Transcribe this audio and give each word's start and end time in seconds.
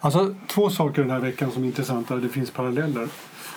Alltså, 0.00 0.34
två 0.46 0.70
saker 0.70 1.02
den 1.02 1.10
här 1.10 1.20
veckan 1.20 1.50
som 1.50 1.62
är 1.62 1.66
intressanta. 1.66 2.16
Det 2.16 2.28
finns 2.28 2.50
paralleller. 2.50 3.08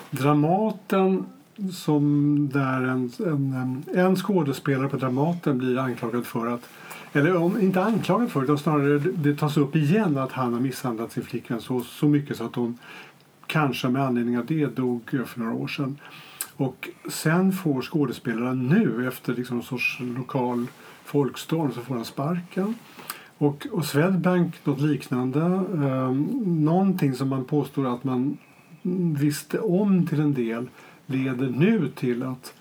Dramaten 0.10 1.26
som 1.72 2.50
där 2.54 2.82
en, 2.82 3.12
en, 3.20 3.84
en 3.96 4.16
skådespelare 4.16 4.90
på 4.90 4.98
Dramaten 4.98 5.58
blir 5.58 5.78
anklagad 5.78 6.26
för 6.26 6.48
att 6.48 6.70
eller 7.14 7.36
om, 7.36 7.62
inte 7.62 7.84
anklagad 7.84 8.32
för 8.32 8.44
utan 8.44 8.58
snarare 8.58 9.00
det 9.00 9.36
tas 9.36 9.58
upp 9.58 9.76
igen 9.76 10.18
att 10.18 10.32
han 10.32 10.54
har 10.54 10.60
misshandlat 10.60 11.12
sin 11.12 11.24
flickvän 11.24 11.62
så, 11.62 11.82
så 11.82 12.06
mycket 12.08 12.38
så 12.38 12.46
att 12.46 12.56
hon 12.56 12.78
kanske 13.48 13.90
med 13.90 14.04
anledning 14.04 14.38
av 14.38 14.46
det 14.46 14.76
dog 14.76 15.10
för 15.26 15.40
några 15.40 15.54
år 15.54 15.68
sedan. 15.68 16.00
Och 16.56 16.90
sen 17.10 17.52
får 17.52 17.82
skådespelaren 17.82 18.68
nu 18.68 19.08
efter 19.08 19.34
liksom 19.34 19.58
en 19.58 19.64
sorts 19.64 19.98
lokal 20.00 20.68
folkstorm 21.06 21.72
så 21.72 21.82
får 21.82 21.96
han 21.96 22.06
sparken. 22.06 22.76
Och, 23.44 23.68
och 23.72 23.86
Swedbank 23.86 24.66
något 24.66 24.82
liknande. 24.82 25.40
Eh, 25.74 26.12
någonting 26.46 27.14
som 27.14 27.30
man 27.30 27.46
påstår 27.46 27.94
att 27.94 28.04
man 28.04 28.38
visste 29.18 29.60
om 29.60 30.08
till 30.08 30.20
en 30.20 30.34
del 30.34 30.68
leder 31.06 31.50
nu 31.50 31.92
till 31.96 32.24
att, 32.24 32.54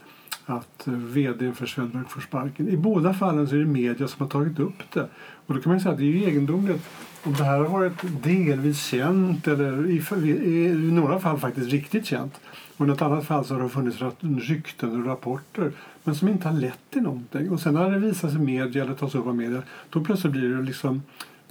att 0.46 0.82
vd 0.86 1.52
för 1.52 1.66
Swedbank 1.66 2.10
får 2.10 2.20
sparken. 2.20 2.68
I 2.68 2.76
båda 2.76 3.14
fallen 3.14 3.48
så 3.48 3.54
är 3.54 3.58
det 3.58 3.66
media 3.66 4.08
som 4.08 4.22
har 4.24 4.30
tagit 4.30 4.58
upp 4.58 4.92
det. 4.92 5.08
Och 5.46 5.54
då 5.54 5.60
kan 5.60 5.72
man 5.72 5.80
säga 5.80 5.92
att 5.92 5.98
det 5.98 6.04
är 6.04 6.12
ju 6.12 6.24
egendomligt 6.24 6.88
om 7.24 7.32
det 7.32 7.44
här 7.44 7.58
har 7.58 7.68
varit 7.68 8.22
delvis 8.22 8.84
känt 8.84 9.48
eller 9.48 9.90
i, 9.90 10.02
i, 10.28 10.66
i 10.66 10.92
några 10.92 11.20
fall 11.20 11.38
faktiskt 11.38 11.70
riktigt 11.70 12.06
känt. 12.06 12.40
Och 12.76 12.86
i 12.86 12.88
något 12.88 13.02
annat 13.02 13.26
fall 13.26 13.44
så 13.44 13.54
har 13.54 13.62
det 13.62 13.68
funnits 13.68 13.98
rykten 14.20 15.00
och 15.00 15.06
rapporter 15.06 15.72
men 16.04 16.14
som 16.14 16.28
inte 16.28 16.48
har 16.48 16.56
lett 16.56 16.90
till 16.90 17.02
någonting. 17.02 17.50
Och 17.50 17.60
sen 17.60 17.74
när 17.74 17.90
det 17.90 17.98
visar 17.98 18.28
sig 18.28 18.38
i 18.38 18.42
media 18.42 18.84
eller 18.84 18.94
tas 18.94 19.14
upp 19.14 19.26
av 19.26 19.36
media 19.36 19.62
då 19.90 20.00
plötsligt 20.00 20.32
blir 20.32 20.48
det 20.48 20.62
liksom 20.62 21.02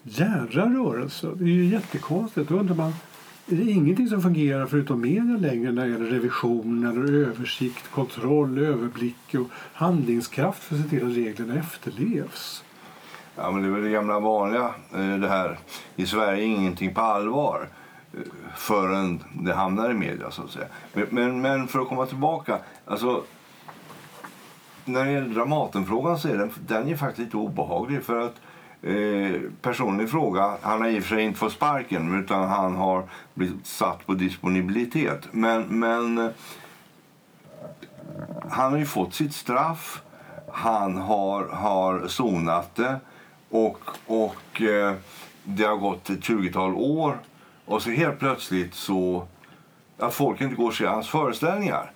jädra 0.04 0.66
rörelse. 0.66 1.32
Det 1.36 1.44
är 1.44 1.48
ju 1.48 1.66
jättekonstigt. 1.66 2.50
Då 2.50 2.56
undrar 2.56 2.76
man 2.76 2.94
är 3.52 3.56
det 3.56 3.72
ingenting 3.72 4.08
som 4.08 4.22
fungerar 4.22 4.66
förutom 4.66 5.02
media 5.02 5.38
längre 5.38 5.72
när 5.72 5.86
det 5.86 5.92
gäller 5.92 6.06
revision, 6.06 6.88
eller 6.88 7.14
översikt, 7.14 7.92
kontroll, 7.92 8.60
överblick 8.60 9.36
och 9.36 9.48
handlingskraft 9.74 10.64
för 10.64 10.76
att 10.76 10.82
se 10.82 10.90
till 10.90 11.08
att 11.08 11.18
reglerna 11.18 11.60
efterlevs? 11.60 12.64
Ja, 13.36 13.52
men 13.52 13.62
det 13.62 13.68
är 13.68 13.72
väl 13.72 13.84
det 13.84 13.90
gamla 13.90 14.20
vanliga, 14.20 14.74
eh, 14.94 15.18
det 15.18 15.28
här 15.28 15.60
i 15.96 16.06
Sverige 16.06 16.44
ingenting 16.44 16.94
på 16.94 17.02
allvar 17.02 17.68
eh, 18.14 18.20
förrän 18.56 19.24
det 19.34 19.54
hamnar 19.54 19.92
i 19.92 19.94
media 19.94 20.32
så 20.32 20.44
att 20.44 20.52
säga. 20.52 20.68
Men, 20.94 21.08
men, 21.10 21.42
men 21.42 21.68
för 21.68 21.80
att 21.80 21.88
komma 21.88 22.06
tillbaka, 22.06 22.60
alltså 22.86 23.24
när 24.86 25.06
det 25.06 25.12
gäller 25.12 25.36
Dramatenfrågan 25.36 26.20
så 26.20 26.28
är 26.28 26.38
den, 26.38 26.52
den 26.68 26.90
är 26.90 26.96
faktiskt 26.96 27.20
lite 27.20 27.38
obehaglig 27.38 28.04
för 28.04 28.20
att 28.20 28.36
eh, 28.82 29.42
personen 29.62 30.06
i 30.06 30.08
fråga, 30.08 30.58
han 30.62 30.82
har 30.82 30.88
i 30.88 31.00
och 31.00 31.04
för 31.04 31.16
sig 31.16 31.24
inte 31.24 31.40
fått 31.40 31.54
sparken 31.54 32.20
utan 32.20 32.50
han 32.50 32.76
har 32.76 33.04
blivit 33.34 33.66
satt 33.68 34.06
på 34.06 34.14
disponibilitet. 34.14 35.28
Men, 35.32 35.80
men 35.80 36.18
eh, 36.18 36.32
han 38.50 38.72
har 38.72 38.80
ju 38.80 38.86
fått 38.86 39.14
sitt 39.14 39.36
straff, 39.36 40.02
han 40.52 40.98
har, 40.98 41.48
har 41.48 42.08
sonat 42.08 42.76
det 42.76 43.00
och, 43.50 43.80
och 44.06 44.62
eh, 44.62 44.96
det 45.44 45.64
har 45.64 45.78
gått 45.78 46.10
ett 46.10 46.24
tjugotal 46.24 46.76
år 46.76 47.18
och 47.66 47.82
så 47.82 47.90
helt 47.90 48.20
plötsligt 48.20 48.74
så 48.74 49.28
att 49.98 50.14
folk 50.14 50.42
inte 50.42 50.56
går 50.56 50.68
och 50.68 50.74
ser 50.74 50.88
hans 50.88 51.10
föreställningar. 51.10 51.92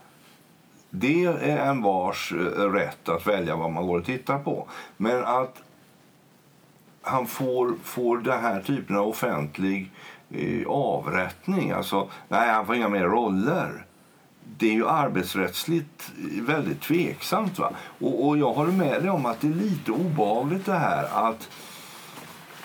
Det 0.90 1.26
är 1.26 1.58
en 1.58 1.82
vars 1.82 2.32
eh, 2.32 2.72
rätt 2.72 3.10
att 3.10 3.28
välja 3.28 3.56
vad 3.56 3.72
man 3.72 3.88
går 3.88 4.00
och 4.00 4.06
tittar 4.06 4.40
på. 4.40 4.68
Men 4.98 5.26
att 5.26 5.62
han 7.02 7.28
får, 7.28 7.74
får 7.84 8.18
den 8.18 8.42
här 8.42 8.62
typen 8.62 8.98
av 8.98 9.08
offentlig 9.08 9.92
eh, 10.32 10.68
avrättning, 10.68 11.72
alltså 11.72 12.10
nej, 12.28 12.50
han 12.50 12.66
får 12.66 12.76
inga 12.76 12.90
mer 12.90 13.04
roller. 13.04 13.86
Det 14.58 14.68
är 14.68 14.74
ju 14.74 14.88
arbetsrättsligt 14.88 16.12
eh, 16.18 16.44
väldigt 16.44 16.82
tveksamt. 16.82 17.60
Va? 17.60 17.72
Och, 18.00 18.28
och 18.28 18.38
jag 18.38 18.54
håller 18.54 18.72
med 18.72 19.02
dig 19.02 19.10
om 19.10 19.26
att 19.26 19.42
det 19.42 19.48
är 19.48 19.54
lite 19.54 19.92
obehagligt 19.92 20.66
det 20.66 20.78
här 20.78 21.30
att 21.30 21.50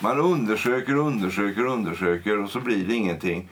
man 0.02 0.18
undersöker, 0.18 0.94
undersöker, 0.94 1.66
undersöker 1.66 2.42
och 2.42 2.50
så 2.50 2.60
blir 2.60 2.84
det 2.84 2.94
ingenting. 2.94 3.48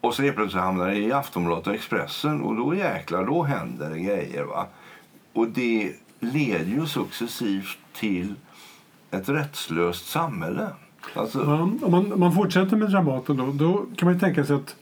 Och 0.00 0.14
så 0.14 0.22
plötsligt 0.22 0.62
hamnar 0.62 0.88
det 0.88 0.96
i 0.96 1.12
Aftonbladet 1.12 1.66
och 1.66 1.74
Expressen 1.74 2.42
och 2.42 2.56
då 2.56 2.74
jäklar, 2.74 3.26
då 3.26 3.42
händer 3.42 3.90
det 3.90 4.00
grejer. 4.00 4.44
Va? 4.44 4.66
Och 5.32 5.48
det 5.48 5.92
leder 6.20 6.70
ju 6.70 6.86
successivt 6.86 7.78
till 7.92 8.34
ett 9.10 9.28
rättslöst 9.28 10.06
samhälle. 10.06 10.68
Alltså... 11.14 11.42
Om, 11.42 11.80
man, 11.88 12.12
om 12.12 12.20
man 12.20 12.34
fortsätter 12.34 12.76
med 12.76 12.90
Dramaten 12.90 13.36
då, 13.36 13.52
då 13.52 13.86
kan 13.96 14.08
man 14.08 14.20
tänka 14.20 14.44
sig 14.44 14.56
att 14.56 14.76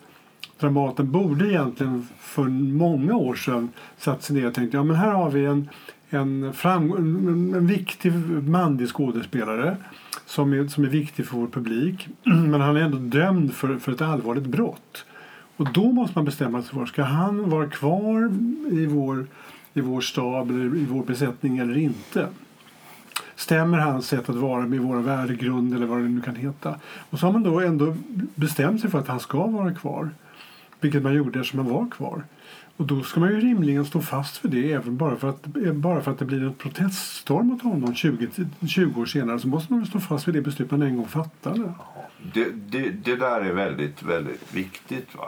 Dramaten 0.61 1.13
borde 1.13 1.49
egentligen 1.49 2.09
för 2.19 2.45
många 2.73 3.17
år 3.17 3.35
sedan 3.35 3.69
satt 3.99 4.23
sig 4.23 4.37
ner 4.37 4.47
och 4.47 4.55
tänkt 4.55 4.75
ja 4.75 4.83
men 4.83 4.97
här 4.97 5.11
har 5.11 5.31
vi 5.31 5.45
en, 5.45 5.69
en, 6.11 6.53
fram, 6.53 6.93
en, 6.93 7.55
en 7.55 7.67
viktig 7.67 8.13
manlig 8.49 8.89
skådespelare 8.89 9.77
som 10.27 10.53
är, 10.53 10.69
som 10.69 10.85
är 10.85 10.89
viktig 10.89 11.27
för 11.27 11.37
vår 11.37 11.47
publik. 11.47 12.09
Men 12.25 12.61
han 12.61 12.77
är 12.77 12.81
ändå 12.81 12.99
dömd 12.99 13.55
för, 13.55 13.79
för 13.79 13.93
ett 13.93 14.01
allvarligt 14.01 14.47
brott. 14.47 15.05
Och 15.59 15.73
då 15.73 15.93
måste 15.93 16.19
man 16.19 16.25
bestämma 16.25 16.63
sig 16.63 16.75
för 16.75 16.87
ska 16.87 17.03
han 17.03 17.51
vara 17.51 17.69
kvar 17.69 18.33
i 18.71 18.87
vår, 18.87 19.27
i 19.75 19.81
vår 19.81 20.01
stab 20.01 20.51
eller 20.51 20.77
i 20.77 20.85
vår 20.85 21.05
besättning 21.05 21.59
eller 21.59 21.77
inte. 21.77 22.29
Stämmer 23.37 23.79
hans 23.79 24.07
sätt 24.07 24.29
att 24.29 24.37
vara 24.37 24.67
med 24.67 24.81
våra 24.81 25.01
värdegrund 25.01 25.75
eller 25.75 25.87
vad 25.87 25.99
det 25.99 26.09
nu 26.09 26.21
kan 26.21 26.37
heta? 26.37 26.75
Och 27.11 27.19
så 27.19 27.27
har 27.27 27.33
man 27.33 27.43
då 27.43 27.61
ändå 27.61 27.97
bestämt 28.35 28.81
sig 28.81 28.91
för 28.91 28.99
att 28.99 29.09
han 29.09 29.21
ska 29.21 29.47
vara 29.47 29.75
kvar. 29.75 30.11
Vilket 30.81 31.03
man 31.03 31.15
gjorde 31.15 31.41
eftersom 31.41 31.59
han 31.59 31.75
var 31.75 31.91
kvar. 31.91 32.25
Och 32.77 32.87
då 32.87 33.03
ska 33.03 33.21
man 33.21 33.29
ju 33.29 33.41
rimligen 33.41 33.85
stå 33.85 34.01
fast 34.01 34.37
för 34.37 34.49
det 34.49 34.73
även 34.73 34.97
bara 34.97 35.17
för 35.17 35.29
att, 35.29 35.57
eh, 35.57 35.73
bara 35.73 36.01
för 36.01 36.11
att 36.11 36.19
det 36.19 36.25
blir 36.25 36.43
en 36.43 36.55
proteststorm 36.55 37.47
mot 37.47 37.63
honom 37.63 37.95
20, 37.95 38.29
20 38.69 39.01
år 39.01 39.07
senare 39.07 39.39
så 39.39 39.49
måste 39.49 39.73
man 39.73 39.87
stå 39.87 40.01
fast 40.01 40.29
vid 40.29 40.35
det 40.35 40.43
beslut 40.43 40.71
man 40.71 40.83
en 40.83 40.97
gång 40.97 41.09
fattade. 41.09 41.73
Det, 42.35 42.51
det, 42.51 42.91
det 42.91 43.17
där 43.17 43.41
är 43.41 43.53
väldigt, 43.53 44.03
väldigt 44.03 44.55
viktigt. 44.55 45.15
Va? 45.15 45.25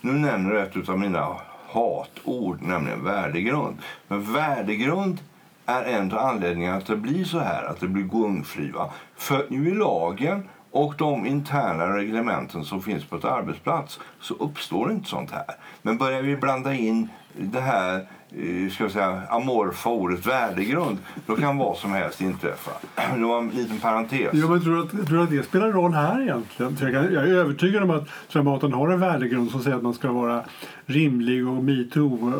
Nu 0.00 0.12
nämner 0.12 0.50
du 0.50 0.60
ett 0.60 0.88
av 0.88 0.98
mina 0.98 1.36
hatord, 1.68 2.62
nämligen 2.62 3.04
värdegrund. 3.04 3.76
Men 4.08 4.32
värdegrund 4.32 5.20
är 5.66 5.82
en 5.82 6.12
av 6.12 6.18
anledningarna 6.18 6.76
att 6.76 6.86
det 6.86 6.96
blir 6.96 7.24
så 7.24 7.38
här, 7.38 7.64
att 7.64 7.80
det 7.80 7.88
blir 7.88 8.04
gungfri. 8.04 8.70
Va? 8.70 8.92
För 9.16 9.46
nu 9.48 9.68
i 9.68 9.74
lagen 9.74 10.48
och 10.76 10.94
de 10.98 11.26
interna 11.26 11.96
reglementen 11.96 12.64
som 12.64 12.82
finns 12.82 13.04
på 13.04 13.16
ett 13.16 13.24
arbetsplats 13.24 14.00
så 14.20 14.34
uppstår 14.34 14.92
inte 14.92 15.08
sånt 15.08 15.30
här. 15.30 15.54
Men 15.82 15.98
börjar 15.98 16.22
vi 16.22 16.36
blanda 16.36 16.74
in 16.74 17.08
det 17.32 17.60
här 17.60 17.94
eh, 18.30 18.70
ska 18.70 18.84
jag 18.84 18.90
säga, 18.90 19.22
amorfa 19.30 19.90
ordet 19.90 20.26
värdegrund, 20.26 20.98
då 21.26 21.36
kan 21.36 21.58
vad 21.58 21.76
som 21.76 21.92
helst 21.92 22.20
inträffa. 22.20 22.70
Det 23.16 23.24
var 23.24 23.38
en 23.38 23.48
liten 23.48 23.78
parentes. 23.78 24.30
Jo, 24.32 24.48
men 24.48 24.62
tror, 24.62 24.76
du 24.76 25.00
att, 25.00 25.08
tror 25.08 25.22
att 25.22 25.30
det 25.30 25.42
spelar 25.42 25.72
roll 25.72 25.92
här 25.92 26.22
egentligen? 26.22 26.76
Jag 26.80 26.94
är 26.94 27.34
övertygad 27.34 27.82
om 27.82 27.90
att 27.90 28.08
Dramaten 28.32 28.72
har 28.72 28.88
en 28.88 29.00
värdegrund 29.00 29.50
som 29.50 29.62
säger 29.62 29.76
att 29.76 29.82
man 29.82 29.94
ska 29.94 30.12
vara 30.12 30.44
rimlig 30.86 31.48
och 31.48 31.64
metoo, 31.64 32.32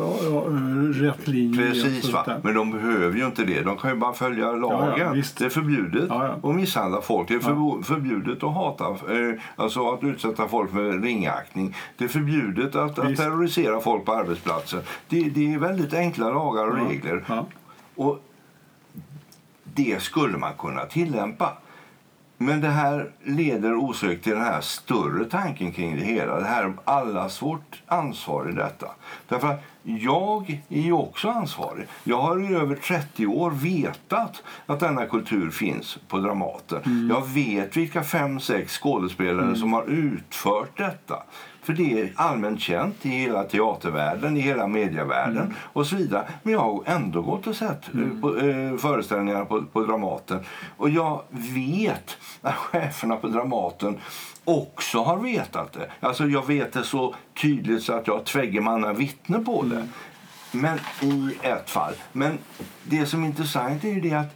rätt 0.93 1.27
linje. 1.27 1.71
Precis, 1.71 2.13
va? 2.13 2.25
men 2.43 2.53
de 2.53 2.71
behöver 2.71 3.17
ju 3.17 3.25
inte 3.25 3.43
det. 3.43 3.61
De 3.61 3.77
kan 3.77 3.89
ju 3.89 3.97
bara 3.97 4.13
följa 4.13 4.51
lagen. 4.51 4.93
Ja, 4.97 5.15
ja, 5.15 5.23
det 5.37 5.45
är 5.45 5.49
förbjudet 5.49 6.05
ja, 6.09 6.39
att 6.43 6.55
misshandla 6.55 7.01
folk. 7.01 7.27
Det 7.27 7.33
är 7.33 7.83
förbjudet 7.83 8.43
att 8.43 8.53
hata, 8.53 8.85
eh, 8.89 9.39
alltså 9.55 9.89
att 9.89 10.03
utsätta 10.03 10.47
folk 10.47 10.71
för 10.71 10.99
ringaktning. 10.99 11.75
Det 11.97 12.03
är 12.03 12.09
förbjudet 12.09 12.75
att, 12.75 12.99
att 12.99 13.15
terrorisera 13.15 13.79
folk 13.79 14.05
på 14.05 14.13
arbetsplatsen. 14.13 14.81
Det, 15.09 15.29
det 15.29 15.53
är 15.53 15.59
väldigt 15.59 15.93
enkla 15.93 16.29
lagar 16.29 16.67
och 16.67 16.89
regler. 16.89 17.23
Och 17.95 18.23
det 19.63 20.01
skulle 20.01 20.37
man 20.37 20.53
kunna 20.57 20.85
tillämpa. 20.85 21.57
Men 22.37 22.61
det 22.61 22.69
här 22.69 23.11
leder 23.23 23.75
osökt 23.75 24.23
till 24.23 24.33
den 24.33 24.41
här 24.41 24.61
större 24.61 25.25
tanken 25.25 25.71
kring 25.71 25.95
det 25.95 26.03
hela. 26.03 26.39
Det 26.39 26.45
här 26.45 26.73
allas 26.83 27.41
vårt 27.41 27.83
ansvar 27.87 28.49
i 28.49 28.53
detta. 28.53 28.87
Därför 29.27 29.47
att 29.47 29.63
jag 29.83 30.61
är 30.69 30.81
ju 30.81 30.93
också 30.93 31.29
ansvarig. 31.29 31.87
Jag 32.03 32.21
har 32.21 32.51
i 32.51 32.55
över 32.55 32.75
30 32.75 33.27
år 33.27 33.51
vetat 33.51 34.43
att 34.65 34.79
denna 34.79 35.05
kultur 35.05 35.49
finns 35.49 35.97
på 36.07 36.17
Dramaten. 36.17 36.81
Mm. 36.85 37.09
Jag 37.09 37.27
vet 37.27 37.77
vilka 37.77 38.03
fem, 38.03 38.39
sex 38.39 38.77
skådespelare 38.77 39.45
mm. 39.45 39.55
som 39.55 39.73
har 39.73 39.83
utfört 39.83 40.77
detta. 40.77 41.23
För 41.67 41.73
det 41.73 42.01
är 42.01 42.13
allmänt 42.15 42.61
känt 42.61 43.05
i 43.05 43.09
hela 43.09 43.43
teatervärlden, 43.43 44.37
i 44.37 44.39
hela 44.39 44.67
medievärlden 44.67 45.43
mm. 45.43 45.53
och 45.73 45.87
så 45.87 45.95
vidare. 45.95 46.27
Men 46.43 46.53
jag 46.53 46.59
har 46.59 46.83
ändå 46.85 47.21
gått 47.21 47.47
och 47.47 47.55
sett 47.55 47.87
eh, 47.93 47.99
mm. 47.99 48.21
på, 48.21 48.37
eh, 48.37 48.77
föreställningar 48.77 49.45
på, 49.45 49.63
på 49.63 49.83
Dramaten. 49.83 50.39
Och 50.77 50.89
jag 50.89 51.21
vet 51.29 52.17
att 52.41 52.55
cheferna 52.55 53.15
på 53.15 53.27
Dramaten 53.27 53.97
också 54.43 55.03
har 55.03 55.17
vetat 55.17 55.73
det. 55.73 55.89
Alltså 55.99 56.27
jag 56.27 56.47
vet 56.47 56.73
det 56.73 56.83
så 56.83 57.15
tydligt 57.41 57.83
så 57.83 57.93
att 57.93 58.07
jag 58.07 58.13
har 58.13 58.23
tväggemanna 58.23 58.93
vittne 58.93 59.39
på 59.39 59.63
det. 59.63 59.75
Mm. 59.75 59.87
Men 60.51 60.79
i 61.01 61.37
ett 61.41 61.69
fall. 61.69 61.93
Men 62.11 62.37
det 62.83 63.05
som 63.05 63.23
är 63.23 63.27
intressant 63.27 63.83
är 63.83 63.89
ju 63.89 64.01
det 64.01 64.13
att 64.13 64.35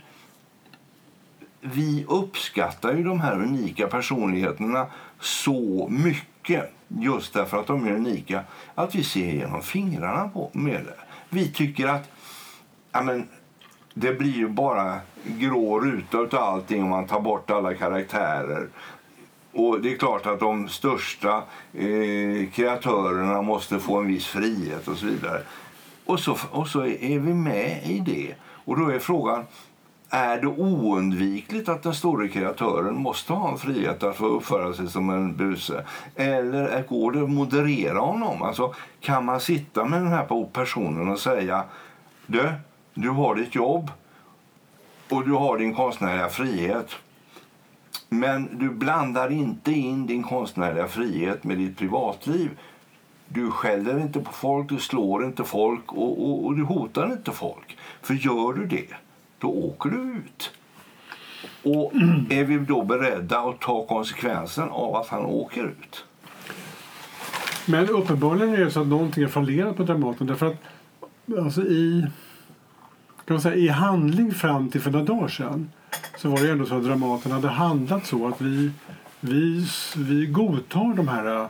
vi 1.61 2.05
uppskattar 2.07 2.93
ju 2.93 3.03
de 3.03 3.19
här 3.19 3.35
unika 3.35 3.87
personligheterna 3.87 4.85
så 5.19 5.87
mycket 5.89 6.73
just 6.87 7.33
därför 7.33 7.59
att 7.59 7.67
de 7.67 7.87
är 7.87 7.91
unika, 7.91 8.43
att 8.75 8.95
vi 8.95 9.03
ser 9.03 9.31
genom 9.31 9.61
fingrarna 9.61 10.29
på 10.29 10.49
med 10.53 10.85
det. 10.85 10.95
Vi 11.29 11.51
tycker 11.51 11.87
att 11.87 12.09
ja, 12.91 13.01
men, 13.01 13.27
det 13.93 14.13
blir 14.13 14.31
ju 14.31 14.47
bara 14.47 14.99
grå 15.23 15.79
ruta 15.79 16.17
av 16.17 16.35
allting 16.35 16.83
om 16.83 16.89
man 16.89 17.07
tar 17.07 17.19
bort 17.19 17.51
alla 17.51 17.73
karaktärer. 17.73 18.67
Och 19.51 19.81
det 19.81 19.93
är 19.93 19.97
klart 19.97 20.25
att 20.25 20.39
de 20.39 20.69
största 20.69 21.43
eh, 21.73 22.49
kreatörerna 22.53 23.41
måste 23.41 23.79
få 23.79 23.97
en 23.97 24.07
viss 24.07 24.25
frihet 24.25 24.87
och 24.87 24.97
så 24.97 25.05
vidare. 25.05 25.41
Och 26.05 26.19
så, 26.19 26.37
och 26.51 26.67
så 26.67 26.85
är 26.85 27.19
vi 27.19 27.33
med 27.33 27.81
i 27.83 27.99
det. 27.99 28.35
Och 28.43 28.79
då 28.79 28.87
är 28.87 28.99
frågan, 28.99 29.45
är 30.13 30.41
det 30.41 30.47
oundvikligt 30.47 31.69
att 31.69 31.83
den 31.83 31.93
stora 31.93 32.27
kreatören 32.27 32.95
måste 32.95 33.33
ha 33.33 33.51
en 33.51 33.57
frihet 33.57 34.03
att 34.03 34.15
få 34.15 34.25
uppföra 34.25 34.73
sig 34.73 34.87
som 34.87 35.09
en 35.09 35.35
buse? 35.35 35.85
Eller 36.15 36.83
går 36.87 37.11
det 37.11 37.21
att 37.21 37.29
moderera 37.29 37.99
honom? 37.99 38.41
Alltså, 38.41 38.73
kan 38.99 39.25
man 39.25 39.39
sitta 39.39 39.85
med 39.85 40.01
den 40.01 40.07
här 40.07 40.45
personen 40.53 41.07
och 41.07 41.19
säga 41.19 41.63
du, 42.27 42.51
du 42.93 43.09
har 43.09 43.35
ditt 43.35 43.55
jobb 43.55 43.91
och 45.09 45.25
du 45.25 45.31
har 45.31 45.57
din 45.57 45.75
konstnärliga 45.75 46.29
frihet. 46.29 46.91
Men 48.09 48.49
du 48.51 48.69
blandar 48.69 49.31
inte 49.31 49.71
in 49.71 50.05
din 50.05 50.23
konstnärliga 50.23 50.87
frihet 50.87 51.43
med 51.43 51.57
ditt 51.57 51.77
privatliv. 51.77 52.59
Du 53.27 53.51
skäller 53.51 53.99
inte 53.99 54.19
på 54.19 54.31
folk, 54.31 54.69
du 54.69 54.79
slår 54.79 55.25
inte 55.25 55.43
folk 55.43 55.93
och, 55.93 56.25
och, 56.25 56.45
och 56.45 56.55
du 56.55 56.63
hotar 56.63 57.11
inte 57.11 57.31
folk. 57.31 57.77
För 58.01 58.13
gör 58.13 58.53
du 58.53 58.65
det, 58.65 58.87
då 59.41 59.47
åker 59.47 59.89
du 59.89 59.97
ut. 59.97 60.51
Och 61.63 61.93
är 62.29 62.43
vi 62.43 62.57
då 62.57 62.83
beredda 62.83 63.39
att 63.39 63.59
ta 63.59 63.85
konsekvensen 63.85 64.69
av 64.69 64.95
att 64.95 65.07
han 65.07 65.25
åker 65.25 65.63
ut? 65.63 66.05
Men 67.65 67.89
uppenbarligen 67.89 68.53
är 68.53 68.65
det 68.65 68.71
så 68.71 68.81
att 68.81 68.87
någonting 68.87 69.23
har 69.23 69.29
fallerat 69.29 69.77
på 69.77 69.83
Dramaten. 69.83 70.27
Därför 70.27 70.47
att 70.47 70.57
alltså 71.39 71.61
i, 71.61 72.07
kan 73.25 73.33
man 73.33 73.41
säga, 73.41 73.55
i 73.55 73.67
handling 73.67 74.31
fram 74.31 74.69
till 74.69 74.81
för 74.81 74.91
några 74.91 75.05
dagar 75.05 75.27
sedan 75.27 75.69
så 76.17 76.29
var 76.29 76.37
det 76.37 76.51
ändå 76.51 76.65
så 76.65 76.77
att 76.77 76.83
Dramaten 76.83 77.31
hade 77.31 77.47
handlat 77.47 78.05
så 78.05 78.27
att 78.27 78.41
vi, 78.41 78.71
vi, 79.19 79.65
vi 79.97 80.25
godtar 80.25 80.93
de 80.95 81.07
här 81.07 81.49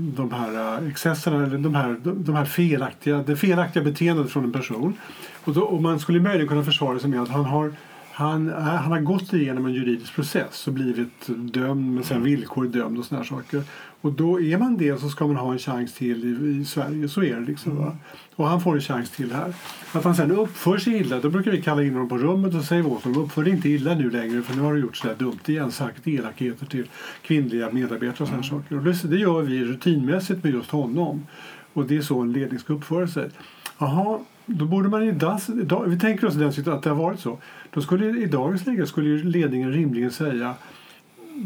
de 0.00 0.32
här 0.32 0.80
eh, 0.82 0.88
excesserna, 0.88 1.46
eller 1.46 1.58
de 1.58 1.74
här, 1.74 1.96
de 2.02 2.34
här 2.34 2.44
felaktiga, 2.44 3.22
det 3.26 3.36
felaktiga 3.36 3.82
beteendet 3.82 4.30
från 4.30 4.44
en 4.44 4.52
person. 4.52 4.94
Och, 5.44 5.54
då, 5.54 5.62
och 5.62 5.82
man 5.82 6.00
skulle 6.00 6.20
möjligen 6.20 6.48
kunna 6.48 6.64
försvara 6.64 6.98
sig 6.98 7.10
med 7.10 7.22
att 7.22 7.28
han 7.28 7.44
har 7.44 7.72
han, 8.18 8.48
han 8.48 8.92
har 8.92 9.00
gått 9.00 9.32
igenom 9.32 9.66
en 9.66 9.72
juridisk 9.72 10.14
process 10.14 10.66
och 10.66 10.72
blivit 10.72 11.26
dömd, 11.26 11.94
men 11.94 12.04
sen 12.04 12.22
villkorligt 12.22 12.74
dömd 12.74 12.98
och 12.98 13.04
såna 13.04 13.24
saker. 13.24 13.62
Och 14.00 14.12
då 14.12 14.40
är 14.40 14.58
man 14.58 14.76
det 14.76 15.00
så 15.00 15.08
ska 15.08 15.26
man 15.26 15.36
ha 15.36 15.52
en 15.52 15.58
chans 15.58 15.94
till 15.94 16.24
i, 16.24 16.60
i 16.60 16.64
Sverige. 16.64 17.08
Så 17.08 17.22
är 17.22 17.34
det 17.34 17.46
liksom. 17.46 17.76
Va? 17.76 17.96
Och 18.36 18.48
han 18.48 18.60
får 18.60 18.74
en 18.74 18.80
chans 18.80 19.10
till 19.10 19.32
här. 19.32 19.54
Att 19.92 20.04
han 20.04 20.14
sen 20.14 20.30
uppför 20.30 20.78
sig 20.78 20.96
illa, 20.96 21.20
då 21.20 21.30
brukar 21.30 21.50
vi 21.50 21.62
kalla 21.62 21.82
in 21.82 21.92
honom 21.92 22.08
på 22.08 22.18
rummet 22.18 22.54
och 22.54 22.64
säga 22.64 22.86
åt 22.86 23.04
honom 23.04 23.22
uppför 23.22 23.44
dig 23.44 23.52
inte 23.52 23.68
illa 23.68 23.94
nu 23.94 24.10
längre 24.10 24.42
för 24.42 24.56
nu 24.56 24.62
har 24.62 24.74
du 24.74 24.80
gjort 24.80 24.96
sådär 24.96 25.16
dumt 25.18 25.40
igen, 25.46 25.72
sagt 25.72 26.08
elakheter 26.08 26.66
till 26.66 26.86
kvinnliga 27.22 27.70
medarbetare 27.70 28.10
och 28.10 28.16
sådana 28.28 28.34
mm. 28.34 28.62
saker. 28.62 28.76
Och 28.76 28.84
det, 28.84 29.16
det 29.16 29.16
gör 29.16 29.42
vi 29.42 29.64
rutinmässigt 29.64 30.44
med 30.44 30.52
just 30.52 30.70
honom. 30.70 31.26
Och 31.72 31.86
det 31.86 31.96
är 31.96 32.02
så 32.02 32.20
en 32.20 32.32
ledning 32.32 32.58
ska 32.58 32.72
uppföra 32.72 33.08
sig. 33.08 33.30
Jaha, 33.78 34.18
då 34.48 34.64
borde 34.64 34.88
man 34.88 35.02
i 35.02 35.12
das, 35.12 35.48
vi 35.86 35.98
tänker 35.98 36.26
oss 36.26 36.34
den 36.34 36.74
att 36.74 36.82
det 36.82 36.90
har 36.90 36.96
varit 36.96 37.20
så. 37.20 37.38
Då 37.70 37.80
skulle, 37.80 38.06
I 38.06 38.26
dagens 38.26 38.66
läge 38.66 38.86
skulle 38.86 39.24
ledningen 39.24 39.72
rimligen 39.72 40.10
säga 40.10 40.54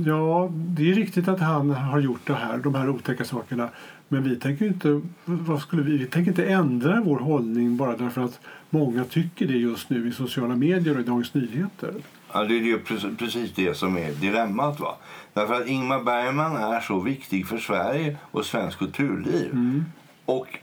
Ja, 0.06 0.49
det 0.52 0.90
är 0.90 0.94
riktigt 0.94 1.28
att 1.28 1.40
han 1.40 1.70
har 1.70 2.00
gjort 2.00 2.26
det 2.26 2.34
här, 2.34 2.58
de 2.58 2.75
här 2.75 2.88
otäcka 2.88 3.25
sakerna. 3.25 3.69
Men 4.08 4.22
vi 4.22 4.37
tänker 4.37 4.66
inte, 4.66 5.00
vad 5.25 5.60
skulle 5.60 5.82
vi, 5.82 5.99
vi 5.99 6.06
tänker 6.06 6.31
inte 6.31 6.46
ändra 6.46 7.00
vår 7.00 7.19
hållning 7.19 7.76
bara 7.76 7.96
därför 7.96 8.25
att 8.25 8.40
många 8.70 9.05
tycker 9.05 9.46
det 9.46 9.52
just 9.52 9.90
nu 9.90 10.08
i 10.08 10.12
sociala 10.12 10.56
medier 10.56 10.94
och 10.94 11.00
i 11.00 11.05
Dagens 11.05 11.34
Nyheter. 11.34 11.94
Ja, 12.32 12.44
det 12.44 12.55
är 12.55 12.60
ju 12.60 12.78
precis 13.19 13.52
det 13.55 13.76
som 13.76 13.96
är 13.96 14.12
dilemmat. 14.12 14.81
Va? 14.81 14.96
Därför 15.32 15.55
att 15.55 15.66
Ingmar 15.66 16.05
Bergman 16.05 16.56
är 16.56 16.81
så 16.81 17.00
viktig 17.00 17.46
för 17.46 17.58
Sverige 17.58 18.16
och 18.31 18.44
svensk 18.44 18.78
kulturliv. 18.78 19.50
Mm. 19.52 19.84
Och 20.25 20.58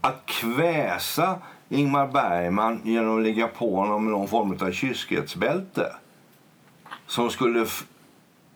att 0.00 0.26
kväsa 0.26 1.38
Ingmar 1.68 2.06
Bergman 2.06 2.80
genom 2.84 3.16
att 3.16 3.22
lägga 3.22 3.48
på 3.48 3.76
honom 3.76 4.10
någon 4.10 4.28
form 4.28 4.58
av 4.60 4.72
kyskhetsbälte 4.72 5.92
som 7.06 7.30
skulle 7.30 7.66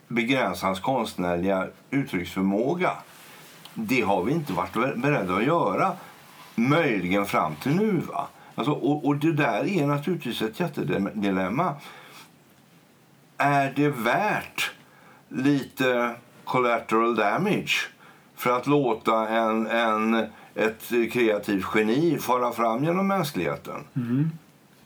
begränsa 0.08 0.66
hans 0.66 0.80
konstnärliga 0.80 1.66
uttrycksförmåga. 1.90 2.92
Det 3.74 4.00
har 4.00 4.24
vi 4.24 4.32
inte 4.32 4.52
varit 4.52 4.72
beredda 4.72 5.34
att 5.34 5.44
göra. 5.44 5.92
Möjligen 6.54 7.26
fram 7.26 7.54
till 7.56 7.74
nu. 7.76 7.92
Va? 7.92 8.28
Alltså, 8.54 8.72
och, 8.72 9.06
och 9.06 9.16
det 9.16 9.32
där 9.32 9.78
är 9.78 9.86
naturligtvis 9.86 10.42
ett 10.42 10.60
jättedilemma. 10.60 11.74
Är 13.36 13.72
det 13.76 13.88
värt 13.88 14.70
lite 15.28 16.14
collateral 16.44 17.16
damage 17.16 17.88
för 18.36 18.56
att 18.56 18.66
låta 18.66 19.28
en, 19.28 19.66
en 19.66 20.26
ett 20.58 21.12
kreativt 21.12 21.66
geni 21.74 22.18
fara 22.18 22.52
fram 22.52 22.84
genom 22.84 23.06
mänskligheten. 23.06 23.84
Mm. 23.96 24.30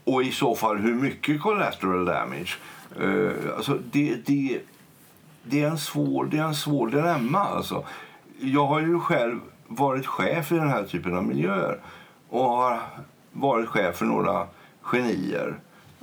Och 0.05 0.23
i 0.23 0.33
så 0.33 0.55
fall 0.55 0.79
hur 0.79 0.95
mycket 0.95 1.43
collateral 1.43 2.05
damage? 2.05 2.57
Uh, 3.01 3.33
alltså 3.57 3.79
det, 3.93 4.27
det, 4.27 4.61
det, 5.43 5.63
är 5.63 5.69
en 5.69 5.79
svår, 5.79 6.25
det 6.25 6.39
är 6.39 6.43
en 6.43 6.55
svår 6.55 6.89
dilemma. 6.89 7.39
Alltså. 7.39 7.85
Jag 8.41 8.67
har 8.67 8.81
ju 8.81 9.01
själv 9.01 9.41
varit 9.67 10.07
chef 10.07 10.53
i 10.53 10.55
den 10.55 10.69
här 10.69 10.85
typen 10.85 11.17
av 11.17 11.25
miljöer 11.25 11.81
och 12.29 12.45
har 12.45 12.81
varit 13.33 13.69
chef 13.69 13.97
för 13.97 14.07
några 14.07 14.47
genier. 14.83 15.55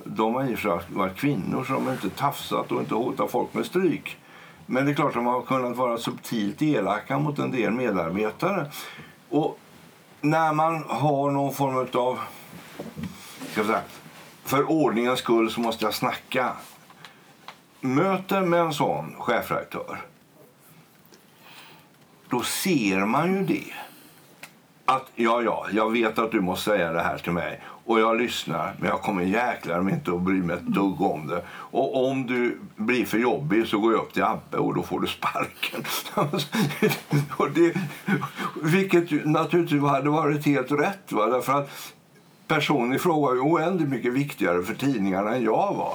De 0.04 0.34
har 0.34 0.44
i 0.44 0.58
varit 0.90 1.16
kvinnor 1.16 1.64
så 1.64 1.74
de 1.74 1.86
har 1.86 1.94
inte 1.94 2.10
tafsat 2.10 2.72
och 2.72 2.80
inte 2.80 2.96
hotat 2.96 3.32
folk 3.32 3.54
med 3.54 3.66
stryk. 3.66 4.18
Men 4.66 4.86
det 4.86 4.92
är 4.92 4.96
klart 4.96 5.08
att 5.08 5.14
de 5.14 5.26
har 5.26 5.42
kunnat 5.42 5.78
vara 5.78 5.98
subtilt 5.98 6.62
elaka 6.62 7.20
mot 7.20 7.40
en 7.40 7.52
del 7.52 7.72
medarbetare. 7.72 8.68
Och 9.30 9.60
när 10.22 10.54
man 10.54 10.84
har 10.88 11.32
någon 11.32 11.54
form 11.54 11.88
av... 11.94 12.20
Ska 13.52 13.64
säga, 13.64 13.82
för 14.44 14.72
ordningens 14.72 15.20
skull 15.20 15.52
så 15.52 15.62
måste 15.62 15.86
jag 15.86 15.94
snacka. 15.94 16.54
Möter 17.82 18.42
med 18.42 18.60
en 18.60 18.74
sån 18.74 19.16
chefredaktör. 19.20 20.02
Då 22.30 22.42
ser 22.42 23.06
man 23.06 23.34
ju 23.34 23.44
det. 23.44 23.74
Att 24.86 25.06
ja, 25.16 25.42
ja, 25.42 25.68
jag 25.72 25.92
vet 25.92 26.20
att 26.20 26.32
du 26.32 26.42
måste 26.42 26.70
säga 26.70 26.92
det 26.92 27.02
här 27.02 27.18
till 27.18 27.32
mig 27.32 27.62
och 27.90 28.00
jag 28.00 28.22
lyssnar, 28.22 28.74
men 28.80 28.90
jag 28.90 29.02
kommer 29.02 29.24
jäklar 29.24 29.90
inte 29.90 30.12
att 30.12 30.22
bry 30.22 30.34
mig 30.34 30.56
ett 30.56 30.68
dugg 30.68 31.02
om 31.02 31.28
det. 31.28 31.42
Och 31.50 32.10
om 32.10 32.28
du 32.28 32.60
blir 32.76 33.06
för 33.06 33.18
jobbig 33.18 33.68
så 33.68 33.80
går 33.80 33.92
jag 33.94 34.02
upp 34.02 34.14
till 34.14 34.24
Abbe 34.24 34.58
och 34.58 34.76
då 34.76 34.84
får 34.84 35.00
du 35.00 35.08
sparken. 35.08 35.84
och 37.38 37.52
det, 37.52 37.74
vilket 38.64 39.26
naturligtvis 39.26 39.82
hade 39.82 40.10
varit 40.10 40.46
helt 40.46 40.72
rätt. 40.72 41.12
Va? 41.12 41.26
Därför 41.26 41.54
att 41.54 41.94
personen 42.48 42.94
i 42.94 43.00
fråga 43.00 43.28
var 43.28 43.36
oändligt 43.36 43.90
mycket 43.90 44.14
viktigare 44.14 44.64
för 44.64 44.74
tidningarna 44.74 45.36
än 45.36 45.44
jag 45.44 45.74
var. 45.76 45.94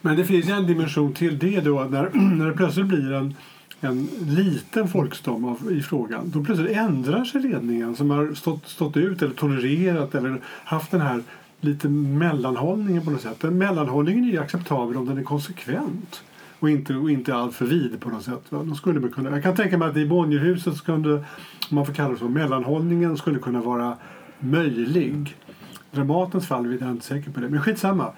Men 0.00 0.16
det 0.16 0.24
finns 0.24 0.48
en 0.48 0.66
dimension 0.66 1.14
till 1.14 1.38
det 1.38 1.60
då, 1.60 1.84
när, 1.90 2.10
när 2.36 2.46
det 2.46 2.56
plötsligt 2.56 2.86
blir 2.86 3.12
en 3.12 3.34
en 3.80 4.08
liten 4.26 4.88
folkstorm 4.88 5.70
i 5.70 5.82
frågan. 5.82 6.30
Då 6.30 6.44
plötsligt 6.44 6.76
ändrar 6.76 7.24
sig 7.24 7.40
ledningen 7.40 7.96
som 7.96 8.10
har 8.10 8.34
stått, 8.34 8.68
stått 8.68 8.96
ut 8.96 9.22
eller 9.22 9.34
tolererat 9.34 10.14
eller 10.14 10.40
haft 10.44 10.90
den 10.90 11.00
här 11.00 11.22
lite 11.60 11.88
mellanhållningen 11.88 13.04
på 13.04 13.10
något 13.10 13.20
sätt. 13.20 13.40
Den 13.40 13.58
mellanhållningen 13.58 14.24
är 14.24 14.40
acceptabel 14.40 14.96
om 14.96 15.06
den 15.06 15.18
är 15.18 15.22
konsekvent 15.22 16.22
och 16.58 16.70
inte, 16.70 16.94
och 16.94 17.10
inte 17.10 17.34
alltför 17.34 17.66
vid 17.66 18.00
på 18.00 18.08
något 18.08 18.24
sätt. 18.24 18.42
Va? 18.48 18.74
skulle 18.74 19.00
man 19.00 19.10
kunna, 19.10 19.30
jag 19.30 19.42
kan 19.42 19.56
tänka 19.56 19.78
mig 19.78 19.88
att 19.88 19.96
i 19.96 20.06
Bonnierhuset 20.06 20.76
skulle, 20.76 21.14
om 21.14 21.22
man 21.70 21.86
får 21.86 21.92
kalla 21.92 22.12
det 22.12 22.18
så, 22.18 22.28
mellanhållningen 22.28 23.16
skulle 23.16 23.38
kunna 23.38 23.60
vara 23.60 23.96
möjlig. 24.38 25.36
Dramatens 25.90 26.46
fall 26.46 26.66
är 26.66 26.78
jag 26.80 26.90
inte 26.90 27.06
säker 27.06 27.30
på 27.30 27.40
det. 27.40 27.48
Men 27.48 27.60
skitsamma. 27.60 28.12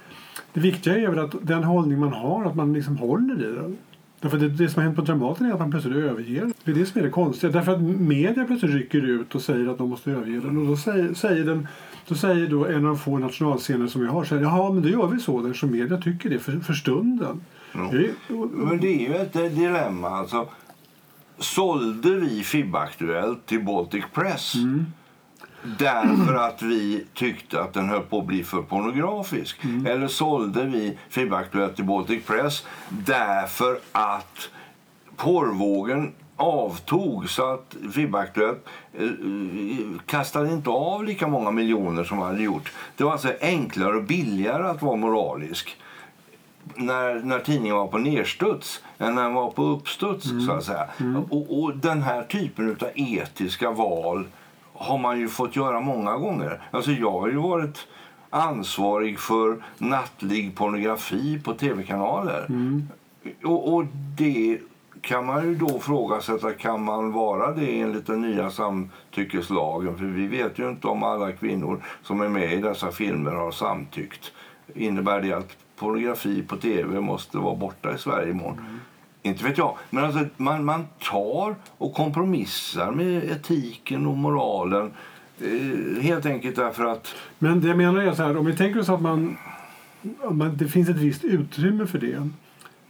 Det 0.52 0.60
viktiga 0.60 0.98
är 0.98 1.08
väl 1.08 1.18
att 1.18 1.34
den 1.42 1.64
hållning 1.64 1.98
man 1.98 2.12
har, 2.12 2.44
att 2.44 2.54
man 2.54 2.72
liksom 2.72 2.96
håller 2.96 3.34
i 3.34 3.54
den. 3.54 3.76
Därför 4.24 4.38
det, 4.38 4.48
det 4.48 4.68
som 4.68 4.80
har 4.80 4.84
hänt 4.84 4.96
på 4.96 5.02
Dramaten 5.02 5.46
är 5.46 5.52
att 5.52 5.58
man 5.58 5.70
plötsligt 5.70 5.96
överger. 5.96 6.52
Det 6.64 6.70
är 6.70 6.74
det 6.74 6.86
som 6.86 7.00
är 7.00 7.04
det 7.04 7.10
konstiga. 7.10 7.52
Därför 7.52 7.72
att 7.72 7.82
media 7.82 8.44
plötsligt 8.44 8.72
rycker 8.72 9.02
ut 9.02 9.34
och 9.34 9.42
säger 9.42 9.68
att 9.68 9.78
de 9.78 9.90
måste 9.90 10.10
överge 10.10 10.40
den. 10.40 10.58
Och 10.58 10.66
då 10.66 10.76
säger, 10.76 11.14
säger, 11.14 11.44
den, 11.44 11.68
då 12.08 12.14
säger 12.14 12.48
då 12.48 12.66
en 12.66 12.76
av 12.76 12.82
de 12.82 12.98
få 12.98 13.18
nationalscener 13.18 13.86
som 13.86 14.00
vi 14.00 14.06
har 14.06 14.24
säger 14.24 14.42
jaha 14.42 14.72
men 14.72 14.82
då 14.82 14.88
gör 14.88 15.06
vi 15.06 15.20
så 15.20 15.42
där 15.42 15.52
som 15.52 15.70
media 15.70 15.98
tycker 15.98 16.30
det 16.30 16.38
för, 16.38 16.52
för 16.60 16.72
stunden. 16.72 17.40
Mm. 17.74 17.90
Det, 17.90 18.34
och, 18.34 18.50
men 18.50 18.80
det 18.80 18.88
är 18.88 19.08
ju 19.08 19.14
ett 19.14 19.32
dilemma. 19.32 20.08
Alltså, 20.08 20.48
sålde 21.38 22.14
vi 22.14 22.42
FIB-Aktuellt 22.42 23.46
till 23.46 23.64
Baltic 23.64 24.04
Press 24.12 24.54
mm. 24.54 24.86
Därför 25.78 26.34
att 26.34 26.62
vi 26.62 27.06
tyckte 27.14 27.60
att 27.60 27.72
den 27.72 27.88
höll 27.88 28.02
på 28.02 28.18
att 28.18 28.26
bli 28.26 28.44
för 28.44 28.62
pornografisk. 28.62 29.64
Mm. 29.64 29.86
Eller 29.86 30.08
sålde 30.08 30.64
vi 30.64 30.98
FIB-Aktuellt 31.10 31.76
till 31.76 31.84
Baltic 31.84 32.24
Press 32.26 32.66
därför 32.88 33.78
att 33.92 34.50
porrvågen 35.16 36.12
avtog 36.36 37.30
så 37.30 37.52
att 37.54 37.76
FIB-Aktuellt 37.94 38.66
eh, 38.92 39.08
kastade 40.06 40.52
inte 40.52 40.70
av 40.70 41.04
lika 41.04 41.28
många 41.28 41.50
miljoner 41.50 42.04
som 42.04 42.18
man 42.18 42.26
hade 42.26 42.42
gjort. 42.42 42.72
Det 42.96 43.04
var 43.04 43.12
alltså 43.12 43.32
enklare 43.40 43.96
och 43.96 44.04
billigare 44.04 44.66
att 44.66 44.82
vara 44.82 44.96
moralisk 44.96 45.76
när, 46.74 47.14
när 47.14 47.38
tidningen 47.38 47.76
var 47.76 47.86
på 47.86 47.98
nedstuds 47.98 48.82
än 48.98 49.14
när 49.14 49.22
den 49.22 49.34
var 49.34 49.50
på 49.50 49.62
uppstuds. 49.62 50.30
Mm. 50.30 50.46
Så 50.46 50.52
att 50.52 50.64
säga. 50.64 50.88
Mm. 51.00 51.22
Och, 51.22 51.62
och, 51.62 51.76
den 51.76 52.02
här 52.02 52.22
typen 52.22 52.70
av 52.70 52.88
etiska 52.94 53.70
val 53.70 54.26
har 54.74 54.98
man 54.98 55.20
ju 55.20 55.28
fått 55.28 55.56
göra 55.56 55.80
många 55.80 56.16
gånger. 56.16 56.62
Alltså 56.70 56.92
jag 56.92 57.20
har 57.20 57.28
ju 57.28 57.36
varit 57.36 57.86
ansvarig 58.30 59.18
för 59.18 59.64
nattlig 59.78 60.56
pornografi 60.56 61.40
på 61.44 61.54
tv-kanaler. 61.54 62.46
Mm. 62.48 62.88
Och, 63.44 63.74
och, 63.74 63.84
det 64.18 64.58
kan 65.00 65.26
man 65.26 65.48
ju 65.48 65.54
då 65.54 65.78
fråga 65.78 66.20
sig, 66.20 66.38
kan 66.58 66.84
man 66.84 67.12
vara 67.12 67.52
det 67.52 67.80
enligt 67.80 68.06
den 68.06 68.20
nya 68.20 68.50
samtyckeslagen? 68.50 69.98
För 69.98 70.04
vi 70.04 70.26
vet 70.26 70.58
ju 70.58 70.70
inte 70.70 70.86
om 70.86 71.02
alla 71.02 71.32
kvinnor 71.32 71.82
som 72.02 72.20
är 72.20 72.28
med 72.28 72.52
i 72.52 72.56
dessa 72.56 72.92
filmer 72.92 73.32
har 73.32 73.50
samtyckt. 73.50 74.32
Innebär 74.74 75.20
det 75.20 75.32
att 75.32 75.56
pornografi 75.76 76.42
på 76.42 76.56
tv 76.56 77.00
måste 77.00 77.38
vara 77.38 77.56
borta 77.56 77.94
i 77.94 77.98
Sverige 77.98 78.30
imorgon? 78.30 78.58
Mm. 78.58 78.80
Inte 79.26 79.44
vet 79.44 79.58
jag. 79.58 79.76
Men 79.90 80.04
alltså, 80.04 80.26
man, 80.36 80.64
man 80.64 80.86
tar 81.10 81.56
och 81.78 81.94
kompromissar 81.94 82.92
med 82.92 83.24
etiken 83.24 84.06
och 84.06 84.16
moralen. 84.16 84.90
Eh, 85.40 86.02
helt 86.02 86.26
enkelt 86.26 86.56
därför 86.56 86.84
att... 86.84 87.14
Men 87.38 87.60
det 87.60 87.68
jag 87.68 87.76
menar 87.76 88.02
är 88.02 88.12
så 88.12 88.22
här, 88.22 88.36
om 88.36 88.46
vi 88.46 88.56
tänker 88.56 88.80
oss 88.80 88.88
att 88.88 89.02
man, 89.02 89.36
man, 90.30 90.56
det 90.56 90.68
finns 90.68 90.88
ett 90.88 90.96
visst 90.96 91.24
utrymme 91.24 91.86
för 91.86 91.98
det 91.98 92.28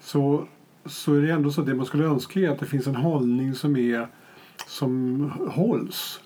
så, 0.00 0.46
så 0.86 1.14
är 1.14 1.22
det 1.22 1.32
ändå 1.32 1.50
så 1.50 1.60
att 1.60 1.66
det 1.66 1.74
man 1.74 1.86
skulle 1.86 2.04
önska 2.04 2.40
är 2.40 2.50
att 2.50 2.60
det 2.60 2.66
finns 2.66 2.86
en 2.86 2.96
hållning 2.96 3.54
som 3.54 3.76
är 3.76 4.08
som 4.66 5.30
hålls. 5.50 6.20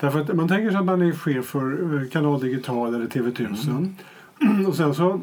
Därför 0.00 0.20
att 0.20 0.36
man 0.36 0.48
tänker 0.48 0.70
sig 0.70 0.78
att 0.78 0.84
man 0.84 1.02
är 1.02 1.12
chef 1.12 1.46
för 1.46 1.96
eh, 2.02 2.08
Kanal 2.08 2.40
Digital 2.40 2.94
eller 2.94 3.06
TV1000 3.06 3.94
mm. 4.40 4.66
och 4.66 4.74
sen 4.74 4.94
så 4.94 5.20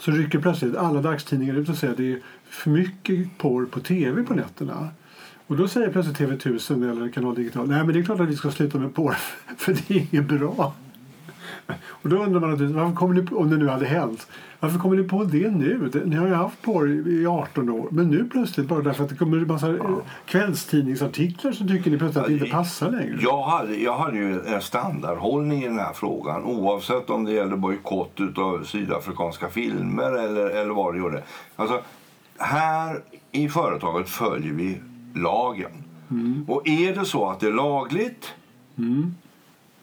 så 0.00 0.10
rycker 0.10 0.38
plötsligt 0.38 0.76
alla 0.76 1.02
dagstidningar 1.02 1.54
ut 1.54 1.68
och 1.68 1.76
säger 1.76 1.92
att 1.92 1.96
det 1.96 2.12
är 2.12 2.20
för 2.50 2.70
mycket 2.70 3.38
porr 3.38 3.66
på 3.66 3.80
tv 3.80 4.22
på 4.22 4.34
nätterna. 4.34 4.88
Och 5.46 5.56
då 5.56 5.68
säger 5.68 5.90
plötsligt 5.90 6.18
TV1000 6.18 6.90
eller 6.90 7.08
Kanal 7.08 7.34
Digital 7.34 7.68
nej 7.68 7.84
men 7.84 7.94
det 7.94 7.98
är 7.98 8.04
klart 8.04 8.20
att 8.20 8.28
vi 8.28 8.36
ska 8.36 8.50
sluta 8.50 8.78
med 8.78 8.94
porr 8.94 9.16
för 9.56 9.72
det 9.72 9.90
är 9.90 10.06
inget 10.10 10.28
bra. 10.28 10.74
Och 11.88 12.08
då 12.08 12.16
undrar 12.16 12.40
man 12.40 12.50
naturligtvis, 12.50 12.76
varför 12.76 12.96
kommer 12.96 13.14
ni, 13.14 13.26
om 13.30 13.50
det 13.50 13.56
nu 13.56 13.68
hade 13.68 13.86
hänt, 13.86 14.26
varför 14.60 14.78
kommer 14.78 14.96
ni 14.96 15.08
på 15.08 15.24
det 15.24 15.50
nu? 15.50 15.90
Ni 16.04 16.16
har 16.16 16.26
ju 16.26 16.34
haft 16.34 16.62
porr 16.62 17.08
i 17.08 17.26
18 17.26 17.68
år. 17.68 17.88
Men 17.90 18.10
nu 18.10 18.28
plötsligt, 18.32 18.66
bara 18.66 18.80
därför 18.80 19.04
att 19.04 19.10
det 19.10 19.16
kommer 19.16 19.36
en 19.36 19.46
massa 19.46 19.70
ja. 19.70 20.02
kvällstidningsartiklar 20.26 21.52
så 21.52 21.68
tycker 21.68 21.90
ni 21.90 21.98
plötsligt 21.98 22.22
att 22.22 22.28
det 22.28 22.32
inte 22.32 22.46
passar 22.46 22.90
längre. 22.90 23.18
Jag 23.20 23.42
hade, 23.42 23.76
jag 23.76 23.98
hade 23.98 24.16
ju 24.16 24.40
en 24.40 24.60
standardhållning 24.60 25.62
i 25.62 25.66
den 25.66 25.78
här 25.78 25.92
frågan 25.92 26.44
oavsett 26.44 27.10
om 27.10 27.24
det 27.24 27.32
gällde 27.32 27.56
bojkott 27.56 28.20
av 28.36 28.64
sydafrikanska 28.64 29.48
filmer 29.48 30.12
eller, 30.12 30.50
eller 30.50 30.74
vad 30.74 30.94
det 30.94 30.98
gjorde. 30.98 31.22
Alltså, 31.56 31.80
här 32.38 33.02
i 33.32 33.48
företaget 33.48 34.08
följer 34.08 34.52
vi 34.52 34.80
lagen. 35.14 35.70
Mm. 36.10 36.44
Och 36.48 36.68
är 36.68 36.94
det 36.94 37.04
så 37.04 37.30
att 37.30 37.40
det 37.40 37.46
är 37.46 37.52
lagligt 37.52 38.34
mm 38.78 39.14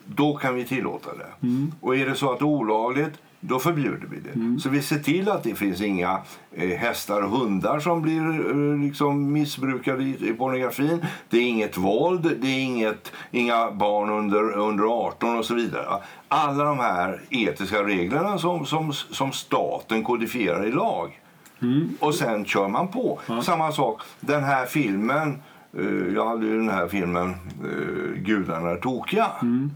då 0.05 0.35
kan 0.35 0.55
vi 0.55 0.65
tillåta 0.65 1.09
det. 1.15 1.47
Mm. 1.47 1.71
Och 1.81 1.95
är 1.95 2.05
det 2.05 2.15
så 2.15 2.31
att 2.31 2.39
det 2.39 2.43
är 2.43 2.47
olagligt, 2.47 3.13
då 3.39 3.59
förbjuder 3.59 4.07
vi 4.11 4.19
det. 4.19 4.29
Mm. 4.29 4.59
Så 4.59 4.69
vi 4.69 4.81
ser 4.81 4.99
till 4.99 5.29
att 5.29 5.43
det 5.43 5.55
finns 5.55 5.81
inga 5.81 6.21
eh, 6.51 6.69
hästar 6.69 7.21
och 7.21 7.29
hundar 7.29 7.79
som 7.79 8.01
blir 8.01 8.49
eh, 8.49 8.85
liksom 8.85 9.31
missbrukade 9.31 10.03
i, 10.03 10.29
i 10.29 10.33
pornografin. 10.33 11.05
Det 11.29 11.37
är 11.37 11.41
inget 11.41 11.77
våld, 11.77 12.37
det 12.41 12.47
är 12.47 12.59
inget, 12.59 13.11
inga 13.31 13.71
barn 13.71 14.09
under, 14.09 14.57
under 14.57 14.83
18 14.83 15.37
och 15.37 15.45
så 15.45 15.53
vidare. 15.53 15.85
Alla 16.27 16.63
de 16.63 16.79
här 16.79 17.21
etiska 17.29 17.83
reglerna 17.83 18.37
som, 18.37 18.65
som, 18.65 18.93
som 18.93 19.31
staten 19.31 20.03
kodifierar 20.03 20.65
i 20.65 20.71
lag. 20.71 21.19
Mm. 21.63 21.97
Och 21.99 22.15
sen 22.15 22.45
kör 22.45 22.67
man 22.67 22.87
på. 22.87 23.19
Ja. 23.27 23.41
Samma 23.41 23.71
sak, 23.71 24.01
den 24.19 24.43
här 24.43 24.65
filmen, 24.65 25.41
eh, 25.77 26.13
jag 26.15 26.25
hade 26.25 26.45
ju 26.45 26.57
den 26.57 26.69
här 26.69 26.87
filmen 26.87 27.29
eh, 27.29 28.21
Gudarna 28.21 28.69
är 28.69 28.77
tokiga. 28.77 29.31
Mm. 29.41 29.71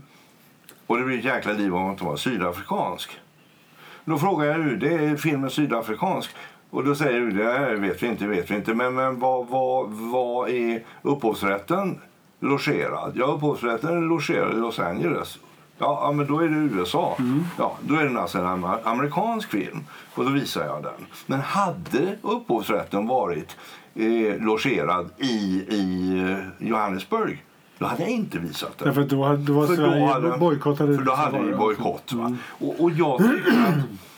Och 0.87 0.97
det 0.97 1.03
blir 1.03 1.17
ett 1.17 1.25
jäkla 1.25 1.53
liv 1.53 1.75
om 1.75 1.89
att 1.89 2.01
vara 2.01 2.17
sydafrikansk. 2.17 3.19
Då 4.05 4.17
frågar 4.17 4.45
jag 4.45 4.59
UD, 4.59 4.83
är 4.83 5.15
filmen 5.15 5.49
sydafrikansk? 5.49 6.35
Och 6.69 6.83
då 6.83 6.95
säger 6.95 7.19
UD, 7.19 7.35
det 7.35 7.75
vet 7.75 8.03
vi 8.03 8.07
inte, 8.07 8.27
vet 8.27 8.51
vi 8.51 8.55
inte. 8.55 8.73
Men, 8.73 8.95
men 8.95 9.19
vad, 9.19 9.47
vad, 9.47 9.89
vad 9.89 10.49
är 10.49 10.83
upphovsrätten 11.01 11.99
logerad? 12.39 13.11
Ja, 13.15 13.25
upphovsrätten 13.25 13.97
är 13.97 14.01
logerad 14.01 14.53
i 14.53 14.59
Los 14.59 14.79
Angeles. 14.79 15.39
Ja, 15.77 15.99
ja, 16.01 16.11
men 16.11 16.27
då 16.27 16.39
är 16.39 16.47
det 16.47 16.55
USA. 16.55 17.15
Mm. 17.19 17.43
Ja, 17.57 17.77
då 17.81 17.95
är 17.95 18.05
det 18.05 18.21
alltså 18.21 18.37
en 18.37 18.65
amerikansk 18.83 19.49
film. 19.49 19.83
Och 20.15 20.25
då 20.25 20.31
visar 20.31 20.65
jag 20.65 20.83
den. 20.83 21.05
Men 21.25 21.41
hade 21.41 22.17
upphovsrätten 22.21 23.07
varit 23.07 23.57
eh, 23.95 24.41
logerad 24.41 25.09
i, 25.17 25.65
i 25.69 26.17
eh, 26.29 26.67
Johannesburg 26.67 27.43
då 27.79 27.85
hade 27.85 28.01
jag 28.01 28.11
inte 28.11 28.39
visat 28.39 28.77
det. 28.77 28.85
Därför 28.85 29.01
att 29.01 29.09
då, 29.09 29.35
då 29.35 29.53
var 29.53 29.67
för 29.67 29.75
Sverige 29.75 29.99
då 29.99 30.05
hade, 30.05 30.37
bojkottade 30.37 30.97
För 30.97 31.03
då 31.03 31.13
hade 31.13 31.39
vi 31.39 31.53
bojkott. 31.53 32.11
Mm. 32.11 32.37
Och, 32.47 32.83
och 32.83 32.91
jag 32.91 33.17
tycker 33.17 33.51
att 33.51 33.75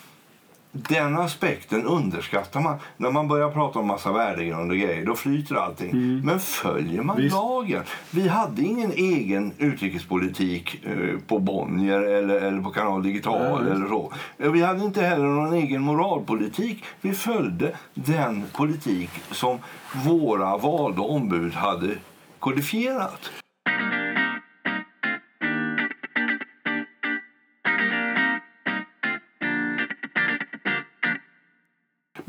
den 0.71 1.17
aspekten 1.17 1.85
underskattar 1.85 2.59
man. 2.59 2.77
När 2.97 3.11
man 3.11 3.27
börjar 3.27 3.49
prata 3.49 3.79
om 3.79 3.87
massa 3.87 4.11
värdegrunder 4.11 4.75
och 4.75 4.81
grejer, 4.81 5.05
då 5.05 5.15
flyter 5.15 5.55
allting. 5.55 5.89
Mm. 5.91 6.21
Men 6.25 6.39
följer 6.39 7.03
man 7.03 7.17
Visst. 7.17 7.35
lagen? 7.35 7.83
Vi 8.11 8.27
hade 8.27 8.61
ingen 8.61 8.91
egen 8.91 9.53
utrikespolitik 9.57 10.85
eh, 10.85 11.19
på 11.27 11.39
Bonnier 11.39 11.99
eller, 12.01 12.41
eller 12.41 12.61
på 12.61 12.69
Kanal 12.69 13.03
Digital 13.03 13.63
Nej. 13.63 13.71
eller 13.71 13.87
så. 13.87 14.13
Vi 14.37 14.61
hade 14.61 14.83
inte 14.83 15.01
heller 15.01 15.25
någon 15.25 15.53
egen 15.53 15.81
moralpolitik. 15.81 16.83
Vi 17.01 17.13
följde 17.13 17.75
den 17.93 18.45
politik 18.53 19.09
som 19.31 19.57
våra 20.05 20.57
valda 20.57 21.01
ombud 21.01 21.53
hade 21.53 21.95
kodifierat. 22.39 23.31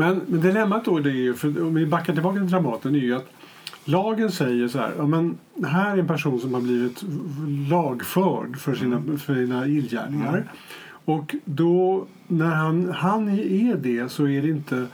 Men, 0.01 0.21
men 0.27 0.41
dilemmat 0.41 0.85
då 0.85 0.99
det 0.99 1.11
är 1.11 1.15
ju, 1.15 1.35
för 1.35 1.63
om 1.63 1.75
vi 1.75 1.87
backar 1.87 2.13
tillbaka 2.13 2.39
till 2.39 2.49
Dramaten, 2.49 2.95
är 2.95 2.99
ju 2.99 3.17
att 3.17 3.29
lagen 3.85 4.31
säger 4.33 4.69
så 4.69 4.79
här, 4.79 4.93
ja, 4.97 5.07
men 5.07 5.39
här 5.65 5.97
är 5.97 6.01
en 6.01 6.07
person 6.07 6.41
som 6.41 6.55
har 6.55 6.61
blivit 6.61 7.05
lagförd 7.71 8.57
för 8.57 8.75
sina, 8.75 8.97
mm. 8.97 9.19
för 9.19 9.35
sina 9.35 9.67
illgärningar. 9.67 10.29
Mm. 10.29 10.49
Och 11.05 11.35
då, 11.45 12.07
när 12.27 12.55
han, 12.55 12.93
han 12.95 13.29
är 13.29 13.77
det 13.77 14.09
så 14.09 14.29
är 14.29 14.43
det 14.43 14.49
inte, 14.49 14.87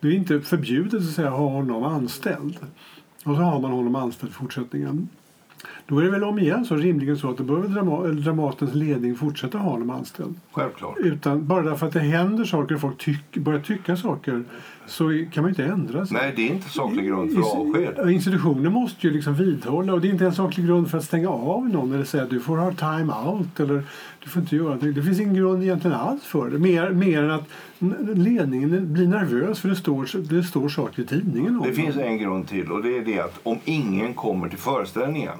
det 0.00 0.08
är 0.08 0.12
inte 0.12 0.40
förbjudet 0.40 1.00
att 1.00 1.10
säga, 1.10 1.30
ha 1.30 1.48
honom 1.48 1.84
anställd. 1.84 2.56
Och 3.24 3.36
så 3.36 3.42
har 3.42 3.60
man 3.60 3.70
honom 3.70 3.94
anställd 3.94 4.32
i 4.32 4.34
fortsättningen. 4.34 5.08
Då 5.90 5.98
är 5.98 6.02
det 6.02 6.10
väl 6.10 6.24
om 6.24 6.38
igen 6.38 6.64
så 6.64 6.76
rimligen 6.76 7.16
så 7.18 7.30
att 7.30 7.36
då 7.36 7.44
bör 7.44 7.62
Drama, 7.62 8.06
Dramatens 8.06 8.74
ledning 8.74 9.16
fortsätta 9.16 9.58
ha 9.58 9.70
honom 9.70 9.90
anställd. 9.90 10.34
Självklart. 10.52 10.98
Utan, 10.98 11.46
bara 11.46 11.62
därför 11.62 11.86
att 11.86 11.92
det 11.92 12.00
händer 12.00 12.44
saker 12.44 12.74
och 12.74 12.80
folk 12.80 12.98
tyck, 12.98 13.36
börjar 13.36 13.60
tycka 13.60 13.96
saker 13.96 14.44
så 14.86 15.24
kan 15.32 15.42
man 15.42 15.48
inte 15.48 15.64
ändra 15.64 16.06
sig. 16.06 16.16
Nej, 16.16 16.32
det 16.36 16.48
är 16.48 16.52
inte 16.52 16.68
saklig 16.68 17.06
grund 17.06 17.32
för 17.32 17.40
avsked. 17.40 18.10
Institutioner 18.10 18.70
måste 18.70 19.06
ju 19.06 19.12
liksom 19.12 19.34
vidhålla 19.34 19.92
och 19.92 20.00
det 20.00 20.08
är 20.08 20.12
inte 20.12 20.24
en 20.24 20.34
saklig 20.34 20.66
grund 20.66 20.90
för 20.90 20.98
att 20.98 21.04
stänga 21.04 21.28
av 21.28 21.68
någon 21.68 21.92
eller 21.92 22.04
säga 22.04 22.22
att 22.22 22.30
du 22.30 22.40
får 22.40 22.56
ha 22.56 22.72
time 22.72 23.12
out 23.12 23.60
eller 23.60 23.82
du 24.24 24.30
får 24.30 24.42
inte 24.42 24.56
göra 24.56 24.76
det. 24.76 24.92
Det 24.92 25.02
finns 25.02 25.20
ingen 25.20 25.34
grund 25.34 25.62
egentligen 25.62 25.96
alls 25.96 26.24
för 26.24 26.50
det. 26.50 26.58
Mer, 26.58 26.90
mer 26.90 27.22
än 27.22 27.30
att 27.30 27.48
ledningen 28.16 28.92
blir 28.92 29.08
nervös 29.08 29.60
för 29.60 29.68
det 29.68 29.76
står, 29.76 30.28
det 30.28 30.42
står 30.42 30.68
saker 30.68 31.02
i 31.02 31.06
tidningen 31.06 31.56
om 31.56 31.66
Det 31.66 31.74
finns 31.74 31.96
en 31.96 32.18
grund 32.18 32.48
till 32.48 32.72
och 32.72 32.82
det 32.82 32.96
är 32.96 33.04
det 33.04 33.20
att 33.20 33.40
om 33.42 33.58
ingen 33.64 34.14
kommer 34.14 34.48
till 34.48 34.58
föreställningen 34.58 35.34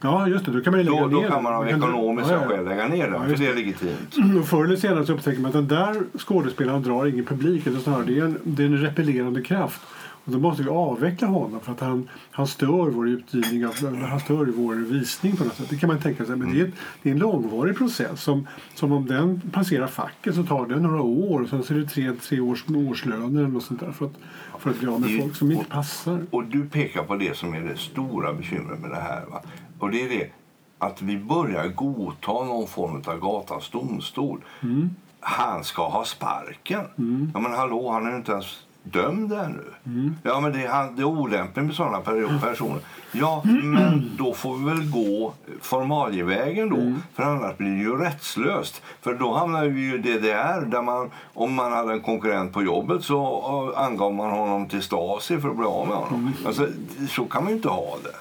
Ja, 0.00 0.28
just 0.28 0.44
det. 0.44 0.52
Då 0.52 0.60
kan 0.60 0.70
man 0.70 0.84
lägga 0.84 1.00
då, 1.00 1.06
ner 1.06 1.22
då 1.22 1.28
kan 1.28 1.42
man 1.42 1.54
av 1.54 1.68
ekonomiska 1.68 2.32
ja, 2.32 2.42
ja. 2.42 2.48
skäl 2.48 2.64
lägga 2.64 2.88
ner 2.88 3.10
den, 3.10 3.22
ja, 3.22 3.28
för 3.28 3.36
det 3.36 3.46
är 3.46 3.54
legitimt. 3.54 4.16
Och 4.40 4.48
förr 4.48 4.64
eller 4.64 4.76
senare 4.76 5.06
så 5.06 5.12
upptäcker 5.12 5.40
man 5.40 5.48
att 5.48 5.52
den 5.52 5.68
där 5.68 6.18
skådespelaren 6.18 6.82
drar 6.82 7.06
ingen 7.06 7.24
publik. 7.24 7.66
Eller 7.66 7.80
snarare, 7.80 8.04
det, 8.04 8.18
är 8.18 8.24
en, 8.24 8.38
det 8.42 8.62
är 8.62 8.66
en 8.66 8.78
repellerande 8.78 9.42
kraft. 9.42 9.80
Och 10.26 10.32
då 10.32 10.38
måste 10.38 10.62
vi 10.62 10.68
avveckla 10.68 11.28
honom 11.28 11.60
för 11.60 11.72
att 11.72 11.80
han, 11.80 12.08
han 12.30 12.46
stör 12.46 12.90
vår 12.90 13.08
utgivning, 13.08 13.64
han 14.08 14.20
stör 14.20 14.46
vår 14.56 14.74
visning 14.74 15.36
på 15.36 15.44
något 15.44 15.54
sätt. 15.54 15.70
Det 15.70 15.76
kan 15.76 15.88
man 15.88 15.98
tänka 16.00 16.24
sig. 16.24 16.36
Men 16.36 16.54
det, 16.54 16.60
är, 16.60 16.72
det 17.02 17.08
är 17.08 17.12
en 17.12 17.18
långvarig 17.18 17.76
process. 17.76 18.22
Som, 18.22 18.48
som 18.74 18.92
om 18.92 19.06
den 19.06 19.40
passerar 19.52 19.86
facket 19.86 20.34
så 20.34 20.42
tar 20.42 20.66
det 20.66 20.80
några 20.80 21.02
år. 21.02 21.42
Och 21.42 21.48
sen 21.48 21.62
så 21.62 21.74
är 21.74 21.78
det 21.78 21.86
tre, 21.86 22.12
tre 22.12 22.40
års 22.40 22.64
årslöner 22.68 23.40
eller 23.40 23.48
något 23.48 23.64
sånt 23.64 23.80
där. 23.80 23.92
För 23.92 24.06
att, 24.06 24.14
för 24.58 24.70
att 24.70 24.80
bli 24.80 24.88
av 24.88 25.00
med 25.00 25.20
folk 25.20 25.36
som 25.36 25.50
inte 25.50 25.64
passar. 25.64 26.26
Och 26.30 26.44
du 26.44 26.68
pekar 26.68 27.02
på 27.02 27.16
det 27.16 27.36
som 27.36 27.54
är 27.54 27.60
det 27.60 27.76
stora 27.76 28.32
bekymret 28.32 28.80
med 28.80 28.90
det 28.90 29.00
här. 29.00 29.24
Va? 29.30 29.42
Och 29.78 29.90
det 29.90 30.02
är 30.02 30.08
det. 30.08 30.30
att 30.78 31.02
vi 31.02 31.18
börjar 31.18 31.68
godta 31.68 32.32
någon 32.32 32.66
form 32.66 33.02
av 33.06 33.18
gatans 33.20 33.70
domstol. 33.70 34.40
Mm. 34.62 34.90
Han 35.20 35.64
ska 35.64 35.88
ha 35.88 36.04
sparken. 36.04 36.80
Mm. 36.98 37.30
Ja, 37.34 37.40
men 37.40 37.52
hallå, 37.52 37.90
han 37.90 38.06
är 38.06 38.16
inte 38.16 38.32
ens 38.32 38.66
dömd 38.82 39.32
ännu. 39.32 39.64
Mm. 39.86 40.16
Ja, 40.22 40.40
men 40.40 40.52
det 40.52 40.66
är, 40.66 40.90
det 40.96 41.02
är 41.02 41.04
olämpligt 41.04 41.66
med 41.66 41.74
sådana 41.74 42.00
personer. 42.40 42.80
Ja, 43.12 43.42
men 43.44 44.10
då 44.18 44.34
får 44.34 44.56
vi 44.56 44.64
väl 44.64 44.90
gå 44.90 45.32
formalievägen 45.60 46.68
då. 46.70 46.76
Mm. 46.76 47.02
För 47.14 47.22
annars 47.22 47.56
blir 47.56 47.70
det 47.70 47.82
ju 47.82 47.96
rättslöst. 47.96 48.82
För 49.00 49.14
då 49.14 49.34
hamnar 49.34 49.66
vi 49.66 49.80
ju 49.80 49.94
i 49.94 49.98
DDR 49.98 50.66
där 50.66 50.82
man, 50.82 51.10
om 51.34 51.54
man 51.54 51.72
hade 51.72 51.92
en 51.92 52.00
konkurrent 52.00 52.52
på 52.52 52.62
jobbet 52.62 53.04
så 53.04 53.74
angav 53.76 54.14
man 54.14 54.30
honom 54.30 54.68
till 54.68 54.82
Stasi 54.82 55.38
för 55.40 55.48
att 55.48 55.56
bli 55.56 55.66
av 55.66 55.88
med 55.88 55.96
honom. 55.96 56.20
Mm. 56.20 56.32
Alltså, 56.46 56.68
så 57.08 57.24
kan 57.24 57.44
man 57.44 57.50
ju 57.52 57.56
inte 57.56 57.68
ha 57.68 57.96
det. 58.04 58.14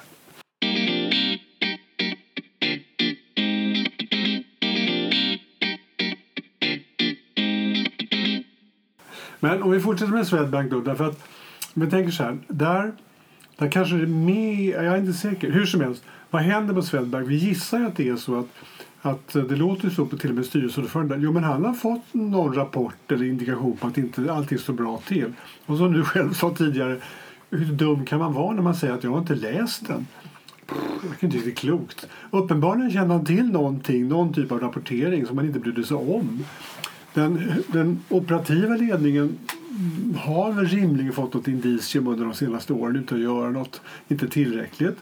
Men 9.39 9.63
om 9.63 9.72
vi 9.72 9.80
fortsätter 9.80 10.13
med 10.13 10.27
Swedbank 10.27 10.72
då. 10.72 10.82
Därför 10.82 11.06
att, 11.06 11.24
vi 11.74 11.89
tänker 11.89 12.12
så 12.12 12.24
här. 12.24 12.38
Där, 12.48 12.92
där 13.58 13.72
kanske 13.72 13.96
det 13.96 14.04
är 14.04 14.08
med, 14.08 14.70
jag 14.70 14.86
är 14.86 14.98
inte 14.98 15.13
säker. 15.13 15.51
Hur 15.51 15.65
som 15.65 15.82
helst. 15.82 16.04
Vad 16.30 16.42
händer 16.42 16.74
med 16.74 16.84
Swedbank? 16.84 17.30
Vi 17.30 17.36
gissar 17.36 17.80
ju 17.80 17.86
att 17.86 17.96
det 17.96 18.10
är 18.10 18.15
så 18.15 18.39
att 18.39 18.48
att 19.06 19.34
det 19.34 19.56
låter 19.56 19.89
så 19.89 20.06
på 20.06 20.18
till 20.18 20.30
och 20.30 20.36
med 20.36 20.46
styrelseordföranden. 20.46 21.22
Jo, 21.22 21.32
men 21.32 21.44
han 21.44 21.65
har 21.65 21.74
fått 21.74 22.13
någon 22.13 22.56
rapport 22.56 23.12
eller 23.12 23.25
indikation 23.25 23.77
på 23.77 23.88
att 23.88 23.98
inte 23.98 24.34
allting 24.34 24.58
står 24.58 24.74
bra 24.74 25.01
till. 25.08 25.34
Och 25.65 25.77
som 25.77 25.94
du 25.94 26.04
själv 26.04 26.34
sa 26.34 26.56
tidigare, 26.56 27.00
hur 27.50 27.65
dum 27.65 28.06
kan 28.06 28.20
man 28.20 28.34
vara 28.34 28.56
när 28.56 28.62
man 28.62 28.75
säger 28.75 28.94
att 28.94 29.04
jag 29.04 29.12
har 29.12 29.20
inte 29.20 29.36
läst 29.36 29.88
den? 29.88 30.08
Jag 31.10 31.20
kan 31.20 31.30
inte 31.30 31.46
det 31.46 31.51
är 31.51 31.56
klokt. 31.56 32.08
Uppenbarligen 32.32 32.92
kände 32.92 33.13
han 33.13 33.25
till 33.25 33.51
någonting, 33.51 34.08
någon 34.08 34.34
typ 34.34 34.51
av 34.51 34.60
rapportering 34.60 35.25
som 35.25 35.36
man 35.36 35.46
inte 35.46 35.60
brydde 35.60 35.84
sig 35.84 35.98
om. 35.98 36.44
Den, 37.15 37.63
den 37.67 38.03
operativa 38.10 38.75
ledningen 38.75 39.38
har 40.17 40.51
väl 40.51 40.65
rimligen 40.65 41.13
fått 41.13 41.34
något 41.34 41.48
indicium 41.48 42.07
under 42.07 42.25
de 42.25 42.34
senaste 42.34 42.74
åren 42.74 42.95
utan 42.95 43.17
att 43.17 43.24
göra 43.24 43.50
något, 43.50 43.81
inte 44.07 44.27
tillräckligt. 44.27 44.98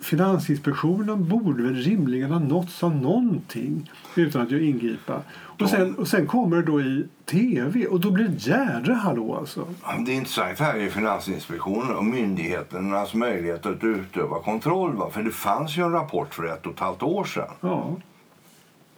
Finansinspektionen 0.00 1.28
borde 1.28 1.62
väl 1.62 1.74
rimligen 1.74 2.30
ha 2.30 2.38
nåtts 2.38 2.82
av 2.82 2.96
någonting 2.96 3.90
utan 4.14 4.42
att 4.42 4.52
ingripa. 4.52 5.22
Och 5.60 5.70
sen, 5.70 5.94
och 5.94 6.08
sen 6.08 6.26
kommer 6.26 6.56
det 6.56 6.62
då 6.62 6.80
i 6.80 7.04
tv 7.24 7.86
och 7.86 8.00
då 8.00 8.10
blir 8.10 8.28
det 8.28 8.46
jädra 8.46 8.94
hallå 8.94 9.36
alltså. 9.36 9.68
Det 10.06 10.12
är 10.12 10.16
intressant 10.16 10.58
här 10.58 10.78
är 10.78 10.88
Finansinspektionen 10.88 11.96
och 11.96 12.04
myndigheternas 12.04 13.14
möjlighet 13.14 13.66
att 13.66 13.84
utöva 13.84 14.38
kontroll. 14.38 14.96
Va? 14.96 15.10
För 15.10 15.22
det 15.22 15.30
fanns 15.30 15.76
ju 15.76 15.82
en 15.82 15.92
rapport 15.92 16.34
för 16.34 16.44
ett 16.44 16.66
och 16.66 16.72
ett 16.72 16.80
halvt 16.80 17.02
år 17.02 17.24
sedan. 17.24 17.50
Ja 17.60 17.96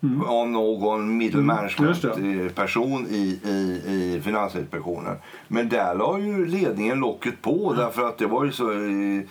mm. 0.03 0.23
av 0.23 0.49
någon 0.49 1.17
middle 1.17 1.43
management-person 1.43 3.07
mm, 3.07 3.15
i, 3.15 3.41
i, 3.45 3.83
i 4.17 4.21
Finansinspektionen. 4.25 5.17
Men 5.49 5.69
där 5.69 5.95
la 5.95 6.19
ju 6.19 6.47
ledningen 6.47 6.99
locket 6.99 7.43
på 7.43 7.75
därför 7.77 8.09
att 8.09 8.19
det 8.19 8.27
var 8.27 8.45
ju 8.45 8.53
så 8.53 8.73
eh, 8.73 9.23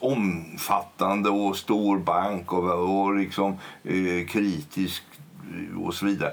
omfattande 0.00 1.30
och 1.30 1.56
stor 1.56 1.98
bank 1.98 2.52
och, 2.52 3.04
och 3.04 3.16
liksom 3.16 3.52
eh, 3.84 4.26
kritisk 4.28 5.02
och 5.84 5.94
så 5.94 6.06
vidare. 6.06 6.32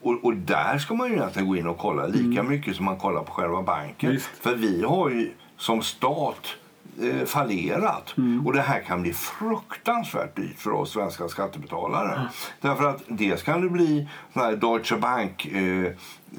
Och, 0.00 0.24
och, 0.24 0.36
där 0.36 0.78
ska 0.78 0.94
man 0.94 1.08
ju 1.08 1.14
egentligen 1.14 1.48
gå 1.48 1.56
in 1.56 1.66
och 1.66 1.78
kolla 1.78 2.06
lika 2.06 2.40
mm. 2.40 2.48
mycket 2.48 2.76
som 2.76 2.84
man 2.84 2.96
kollar 2.96 3.22
på 3.22 3.32
själva 3.32 3.62
banken. 3.62 4.10
Visst. 4.10 4.26
För 4.26 4.54
vi 4.54 4.82
har 4.82 5.10
ju 5.10 5.32
som 5.56 5.82
stat 5.82 6.46
eh, 7.02 7.26
fallerat. 7.26 8.14
Mm. 8.16 8.46
Och 8.46 8.52
det 8.52 8.60
här 8.60 8.80
kan 8.80 9.02
bli 9.02 9.12
fruktansvärt 9.12 10.36
dyrt 10.36 10.58
för 10.58 10.70
oss 10.70 10.90
svenska 10.92 11.28
skattebetalare. 11.28 12.12
Mm. 12.12 12.26
Därför 12.60 12.84
att 12.84 13.02
dels 13.08 13.42
kan 13.42 13.60
det 13.60 13.68
bli 13.68 14.08
sån 14.34 14.60
Deutsche 14.60 14.96
Bank 14.96 15.46
eh, 15.46 15.92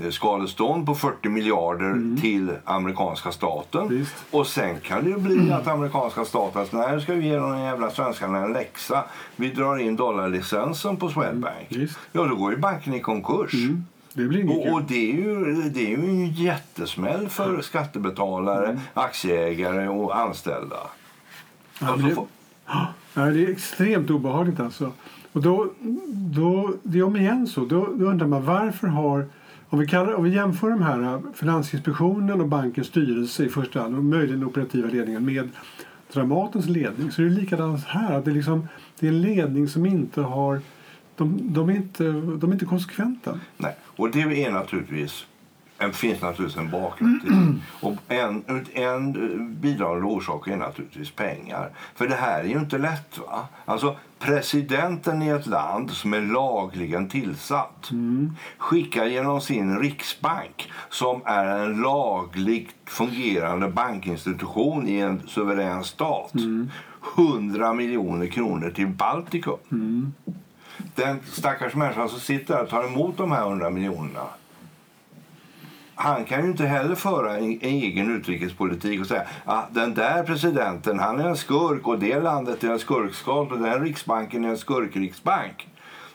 skadestånd 0.09 0.85
på 0.85 0.95
40 0.95 1.29
miljarder 1.29 1.91
mm. 1.91 2.17
till 2.21 2.51
amerikanska 2.65 3.31
staten. 3.31 3.89
Visst. 3.89 4.15
Och 4.31 4.47
sen 4.47 4.79
kan 4.79 5.11
det 5.11 5.19
bli 5.19 5.37
mm. 5.37 5.53
att 5.53 5.67
amerikanska 5.67 6.25
staten 6.25 6.65
säger 6.65 6.95
nu 6.95 7.01
ska 7.01 7.13
vi 7.13 7.27
ge 7.27 7.35
de 7.35 7.59
jävla 7.59 7.91
svenskarna 7.91 8.37
en 8.37 8.53
läxa. 8.53 9.03
Vi 9.35 9.49
drar 9.49 9.77
in 9.77 9.95
dollarlicensen 9.95 10.97
på 10.97 11.09
Swedbank. 11.09 11.71
Mm. 11.71 11.87
Ja, 12.11 12.23
då 12.23 12.35
går 12.35 12.51
ju 12.51 12.57
banken 12.57 12.93
i 12.93 12.99
konkurs. 12.99 13.53
Mm. 13.53 13.85
Det 14.17 14.23
blir 14.23 14.49
och, 14.49 14.73
och, 14.73 14.83
det 14.83 15.11
är 15.11 15.15
ju, 15.15 15.53
det 15.69 15.79
är 15.79 15.89
ju 15.89 16.09
en 16.09 16.31
jättesmäll 16.31 17.29
för 17.29 17.49
mm. 17.49 17.61
skattebetalare, 17.61 18.65
mm. 18.65 18.79
aktieägare 18.93 19.87
och 19.87 20.19
anställda. 20.19 20.75
Ja, 21.81 21.95
det, 21.95 22.15
ja, 23.13 23.25
det 23.25 23.43
är 23.45 23.49
extremt 23.51 24.09
obehagligt 24.09 24.59
alltså. 24.59 24.91
Och 25.31 25.41
då, 25.41 25.69
då, 26.35 26.73
det 26.83 26.99
är 26.99 27.03
om 27.03 27.15
igen 27.15 27.47
så. 27.47 27.65
Då, 27.65 27.87
då 27.95 28.05
undrar 28.05 28.27
man 28.27 28.45
varför 28.45 28.87
har 28.87 29.25
om 29.69 29.79
vi, 29.79 29.87
kallar, 29.87 30.13
om 30.13 30.23
vi 30.23 30.29
jämför 30.29 30.69
de 30.69 30.81
här 30.81 31.21
Finansinspektionen 31.33 32.41
och 32.41 32.47
bankens 32.47 32.87
styrelse 32.87 33.45
i 33.45 33.49
första 33.49 33.81
hand 33.81 33.97
och 33.97 34.03
möjligen 34.03 34.43
operativa 34.43 34.89
ledningen 34.89 35.25
med 35.25 35.49
Dramatens 36.13 36.65
ledning 36.65 37.11
så 37.11 37.21
är 37.21 37.25
det 37.25 37.31
likadant 37.31 37.85
här. 37.85 38.17
Att 38.17 38.25
det, 38.25 38.31
liksom, 38.31 38.67
det 38.99 39.07
är 39.07 39.11
en 39.11 39.21
ledning 39.21 39.67
som 39.67 39.85
inte 39.85 40.21
har 40.21 40.61
de, 41.17 41.53
de, 41.53 41.69
är 41.69 41.75
inte, 41.75 42.03
de 42.11 42.49
är 42.49 42.53
inte 42.53 42.65
konsekventa. 42.65 43.39
Nej, 43.57 43.75
och 43.97 44.11
det 44.11 44.43
är 44.45 44.51
naturligtvis 44.51 45.25
det 45.77 45.93
finns 45.93 46.21
naturligtvis 46.21 46.57
en 46.57 46.71
bakgrund 46.71 47.21
till 47.21 47.31
det. 47.31 47.59
Och 47.87 47.95
en, 48.07 48.65
en 48.73 49.13
bidragande 49.61 50.05
orsak 50.05 50.47
är 50.47 50.57
naturligtvis 50.57 51.11
pengar. 51.11 51.69
För 51.95 52.07
det 52.07 52.15
här 52.15 52.39
är 52.39 52.47
ju 52.47 52.59
inte 52.59 52.77
lätt. 52.77 53.17
va? 53.17 53.47
Alltså 53.65 53.95
presidenten 54.19 55.21
i 55.21 55.27
ett 55.27 55.47
land 55.47 55.91
som 55.91 56.13
är 56.13 56.21
lagligen 56.21 57.09
tillsatt 57.09 57.91
mm. 57.91 58.35
skickar 58.57 59.05
genom 59.05 59.41
sin 59.41 59.79
riksbank 59.79 60.71
som 60.89 61.21
är 61.25 61.45
en 61.45 61.81
lagligt 61.81 62.75
fungerande 62.85 63.67
bankinstitution 63.67 64.87
i 64.87 64.99
en 64.99 65.21
suverän 65.27 65.83
stat 65.83 66.33
mm. 66.33 66.69
100 67.17 67.73
miljoner 67.73 68.27
kronor 68.27 68.69
till 68.69 68.87
Baltikum. 68.87 69.57
Mm 69.71 70.13
den 70.95 71.19
stackars 71.31 71.75
människan 71.75 72.09
som 72.09 72.19
sitter 72.19 72.53
där 72.53 72.63
och 72.63 72.69
tar 72.69 72.83
emot 72.83 73.17
de 73.17 73.31
här 73.31 73.41
100 73.41 73.69
miljonerna 73.69 74.23
han 75.99 76.25
kan 76.25 76.43
ju 76.43 76.49
inte 76.51 76.65
heller 76.65 76.95
föra 76.95 77.37
en 77.37 77.59
egen 77.61 78.15
utrikespolitik 78.15 79.01
och 79.01 79.07
säga 79.07 79.27
att 79.45 79.73
den 79.73 79.93
där 79.93 80.23
presidenten 80.23 80.99
han 80.99 81.19
är 81.19 81.27
en 81.27 81.37
skurk 81.37 81.87
och 81.87 81.99
det 81.99 82.19
landet 82.19 82.63
är 82.63 82.71
en 82.71 82.79
skurkstat 82.79 83.51
och 83.51 83.59
den 83.59 83.83
riksbanken 83.83 84.45
är 84.45 84.49
en 84.49 84.57
skurkriksbank. 84.57 85.67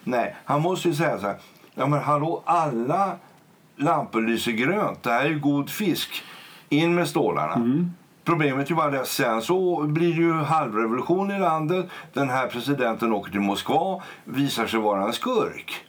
Nej, 0.04 0.36
han 0.44 0.62
måste 0.62 0.88
ju 0.88 0.94
säga 0.94 1.18
så 1.18 1.26
här. 1.26 1.36
Ja 1.74 1.86
men 1.86 2.02
hallå, 2.02 2.42
alla 2.46 3.16
lampor 3.76 4.20
lyser 4.20 4.52
grönt. 4.52 5.02
Det 5.02 5.10
här 5.10 5.24
är 5.24 5.28
ju 5.28 5.40
god 5.40 5.70
fisk. 5.70 6.22
In 6.68 6.94
med 6.94 7.08
stålarna. 7.08 7.54
Mm. 7.54 7.92
Problemet 8.24 8.70
är 8.70 8.74
bara 8.74 8.90
det 8.90 9.06
sen 9.06 9.42
så 9.42 9.82
blir 9.82 10.14
det 10.14 10.20
ju 10.20 10.32
halvrevolution 10.32 11.30
i 11.30 11.38
landet. 11.38 11.86
Den 12.12 12.30
här 12.30 12.46
presidenten 12.46 13.12
åker 13.12 13.30
till 13.30 13.40
Moskva, 13.40 14.02
visar 14.24 14.66
sig 14.66 14.80
vara 14.80 15.06
en 15.06 15.12
skurk. 15.12 15.84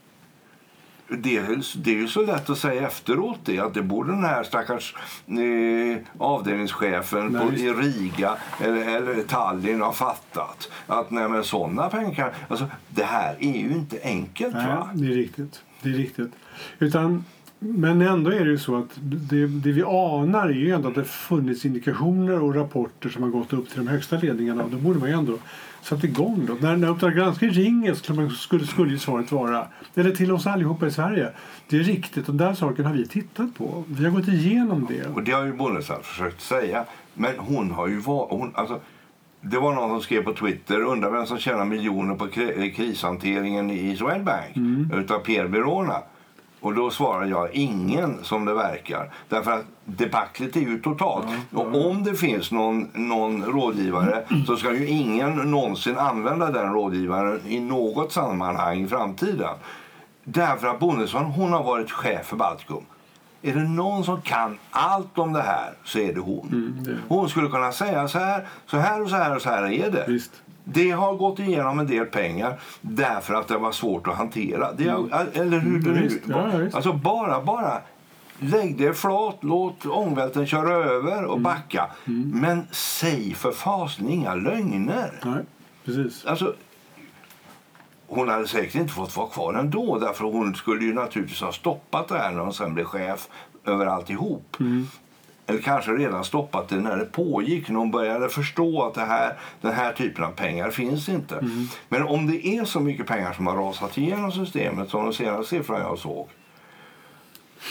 Det 1.08 1.38
är, 1.38 1.64
det 1.84 1.92
är 1.92 1.96
ju 1.96 2.08
så 2.08 2.26
lätt 2.26 2.50
att 2.50 2.58
säga 2.58 2.88
efteråt 2.88 3.40
det, 3.44 3.60
att 3.60 3.74
det 3.74 3.82
borde 3.82 4.12
den 4.12 4.24
här 4.24 4.44
stackars 4.44 4.96
eh, 5.28 5.98
avdelningschefen 6.18 7.34
på, 7.34 7.54
i 7.54 7.74
Riga 7.74 8.38
eller, 8.64 8.98
eller 8.98 9.24
Tallinn 9.24 9.82
ha 9.82 9.94
fattat. 9.94 10.70
Att 10.88 11.12
nej 11.12 11.30
men 11.30 11.44
sådana 11.44 11.90
pengar, 11.90 12.34
alltså 12.48 12.70
det 12.90 13.04
här 13.04 13.36
är 13.40 13.58
ju 13.60 13.74
inte 13.74 14.00
enkelt 14.04 14.54
nej, 14.54 14.68
va? 14.68 14.90
det 14.94 15.06
är 15.06 15.16
riktigt. 15.16 15.62
Det 15.82 15.90
är 15.90 15.94
riktigt. 15.94 16.32
Utan 16.80 17.26
men 17.66 18.02
ändå 18.02 18.32
är 18.32 18.40
det 18.40 18.52
ju 18.52 18.58
så 18.58 18.76
att 18.76 18.90
det, 19.02 19.48
det, 19.48 19.72
vi 19.72 19.84
anar 19.84 20.50
är 20.50 20.54
ju 20.54 20.72
ändå 20.72 20.88
att 20.88 20.96
det 20.96 21.04
funnits 21.04 21.66
indikationer 21.66 22.44
och 22.44 22.56
rapporter 22.56 23.10
som 23.10 23.24
har 23.24 23.30
gått 23.30 23.54
upp 23.54 23.70
till 23.70 23.86
de 23.86 23.88
högsta 23.88 24.18
ledningarna. 24.18 24.64
Och 24.64 24.72
då 24.72 24.78
borde 24.78 25.00
man 25.00 25.10
ju 25.10 25.16
ändå 25.16 25.38
satt 25.82 26.04
igång 26.04 26.46
då. 26.48 26.58
När, 26.62 26.78
när 26.78 26.90
Uppdrag 26.90 27.14
granskning 27.14 27.50
ringer 27.50 27.94
skulle, 27.94 28.30
skulle, 28.30 28.68
skulle 28.68 28.92
ju 28.92 29.00
svaret 29.00 29.32
vara, 29.32 29.68
eller 29.96 30.12
till 30.12 30.32
oss 30.32 30.48
allihopa 30.48 30.88
i 30.88 30.92
Sverige, 30.92 31.30
det 31.70 31.78
är 31.78 31.84
riktigt, 31.84 32.26
de 32.26 32.38
där 32.38 32.54
sakerna 32.54 32.90
har 32.90 32.96
vi 32.96 33.08
tittat 33.08 33.56
på. 33.56 33.84
Vi 33.88 34.04
har 34.06 34.12
gått 34.12 34.28
igenom 34.28 34.88
det. 34.90 35.08
Och 35.08 35.24
det 35.24 35.32
har 35.32 35.46
ju 35.46 35.54
Bondestam 35.54 36.04
försökt 36.04 36.42
säga. 36.42 36.86
Men 37.14 37.32
hon 37.38 37.72
har 37.72 37.88
ju 37.88 38.00
varit, 38.00 38.56
alltså, 38.56 38.80
det 39.42 39.60
var 39.60 39.74
någon 39.74 39.90
som 39.90 40.02
skrev 40.02 40.24
på 40.24 40.34
Twitter, 40.34 40.82
undrar 40.82 41.12
vem 41.12 41.26
som 41.26 41.38
tjänar 41.38 41.66
miljoner 41.66 42.16
på 42.16 42.28
krishanteringen 42.76 43.72
i 43.72 43.98
Swedbank 43.98 44.56
mm. 44.56 44.92
utav 44.94 45.20
Pierre 45.20 45.50
Berona. 45.50 46.02
Och 46.64 46.76
då 46.76 46.90
svarar 46.90 47.26
jag 47.26 47.56
ingen 47.56 48.18
som 48.24 48.46
det 48.46 48.54
verkar. 48.54 49.12
Därför 49.30 49.52
att 49.52 49.66
debaclet 49.86 50.56
är 50.56 50.60
ju 50.60 50.82
totalt. 50.82 51.26
Mm. 51.26 51.40
Och 51.54 51.90
om 51.90 52.04
det 52.04 52.16
finns 52.16 52.52
någon, 52.52 52.90
någon 52.94 53.44
rådgivare 53.44 54.24
så 54.48 54.58
ska 54.58 54.74
ju 54.74 54.88
ingen 54.88 55.52
någonsin 55.52 55.98
använda 55.98 56.52
den 56.52 56.74
rådgivaren 56.74 57.42
i 57.48 57.60
något 57.60 58.12
sammanhang 58.12 58.84
i 58.84 58.88
framtiden. 58.88 59.56
Därför 60.24 60.68
att 60.68 60.80
Bondesson, 60.80 61.26
hon 61.26 61.54
har 61.54 61.64
varit 61.64 61.92
chef 61.92 62.26
för 62.26 62.36
Baltikum. 62.36 62.84
Är 63.42 63.54
det 63.54 63.64
någon 63.64 64.04
som 64.04 64.22
kan 64.22 64.58
allt 64.72 65.18
om 65.18 65.34
det 65.34 65.42
här 65.42 65.74
så 65.84 66.00
är 66.00 66.14
det 66.14 66.20
hon. 66.20 66.48
Mm, 66.48 66.84
det. 66.84 66.98
Hon 67.08 67.30
skulle 67.30 67.48
kunna 67.48 67.72
säga 67.72 68.08
så 68.08 68.20
här, 68.20 68.48
så 68.66 68.78
här 68.78 69.02
och 69.02 69.10
så 69.10 69.16
här 69.16 69.36
och 69.36 69.42
så 69.42 69.50
här 69.50 69.72
är 69.72 69.92
det. 69.92 70.06
Visst. 70.08 70.32
Det 70.64 70.92
har 70.92 71.16
gått 71.16 71.40
igenom 71.40 71.80
en 71.80 71.88
del 71.88 72.06
pengar 72.06 72.60
därför 72.82 73.34
att 73.34 73.48
det 73.48 73.58
var 73.58 73.72
svårt 73.72 74.08
att 74.08 74.16
hantera. 74.16 74.74
Det, 74.74 74.90
mm. 74.90 75.10
Eller 75.34 75.60
hur? 75.60 75.88
Mm, 75.88 76.04
visst, 76.04 76.20
ja, 76.30 76.52
alltså 76.74 76.94
bara, 76.94 77.42
bara 77.42 77.82
lägg 78.40 78.78
det 78.78 78.94
flat, 78.94 79.38
låt 79.42 79.86
ångvälten 79.86 80.46
köra 80.46 80.74
över 80.74 81.24
och 81.24 81.38
mm. 81.38 81.44
backa. 81.44 81.90
Mm. 82.08 82.32
Men 82.42 82.68
säg 82.72 83.34
för 83.34 83.52
fasen 83.52 84.10
inga 84.10 84.36
lögner. 84.36 85.12
Nej, 85.24 85.44
precis. 85.86 86.26
Alltså, 86.26 86.54
hon 88.08 88.30
hade 88.30 88.48
säkert 88.48 88.76
inte 88.76 88.94
fått 88.94 89.18
vara 89.18 89.28
kvar 89.28 89.54
ändå 89.54 90.00
därför 90.00 90.26
hon 90.26 90.56
skulle 90.56 90.86
ju 90.86 90.94
naturligtvis 90.94 91.42
ha 91.42 91.52
stoppat 91.52 92.08
det 92.08 92.18
här 92.18 92.32
när 92.32 92.40
hon 92.40 92.54
sen 92.54 92.74
blev 92.74 92.86
chef 92.86 93.28
över 93.66 93.86
alltihop. 93.86 94.58
Mm. 94.60 94.88
Eller 95.48 95.62
kanske 95.62 95.92
redan 95.92 96.24
stoppat 96.24 96.70
det 96.70 96.76
när 96.76 96.98
det 96.98 97.06
pågick, 97.06 97.70
när 97.70 97.80
hon 97.80 97.92
började 97.92 98.30
förstå 98.30 98.84
att 98.84 98.94
det 98.94 99.02
här, 99.02 99.38
den 99.62 99.74
här 99.74 99.94
typen 99.94 100.24
av 100.24 100.32
pengar 100.32 100.70
finns 100.70 101.10
inte. 101.10 101.36
Mm. 101.36 101.66
Men 101.90 102.04
om 102.04 102.28
det 102.28 102.48
är 102.48 102.66
så 102.66 102.80
mycket 102.80 103.08
pengar 103.08 103.34
som 103.34 103.48
har 103.48 103.56
rasat 103.56 103.98
igenom 103.98 104.32
systemet 104.32 104.90
som 104.90 105.04
de 105.04 105.14
senaste 105.14 105.56
siffrorna 105.56 105.80
jag 105.80 106.00
såg. 106.00 106.30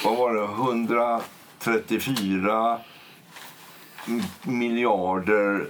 Vad 0.04 0.16
var 0.16 0.34
det? 0.34 0.42
134 0.42 2.78
miljarder 4.42 5.66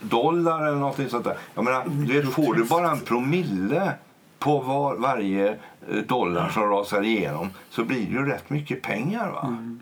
dollar 0.00 0.66
eller 0.66 0.78
någonting 0.78 1.08
sånt 1.08 1.24
där. 1.24 1.36
Jag 1.54 1.64
menar, 1.64 1.84
du 1.86 2.20
vet, 2.20 2.32
får 2.32 2.54
du 2.54 2.64
bara 2.64 2.90
en 2.90 3.00
promille 3.00 3.92
på 4.38 4.58
var, 4.58 4.96
varje 4.96 5.58
eh, 5.90 5.96
dollar 6.06 6.48
som 6.48 6.70
rasar 6.70 7.02
igenom 7.02 7.50
så 7.70 7.84
blir 7.84 8.06
det 8.06 8.12
ju 8.12 8.26
rätt 8.26 8.50
mycket 8.50 8.82
pengar. 8.82 9.30
va? 9.30 9.44
Mm. 9.48 9.80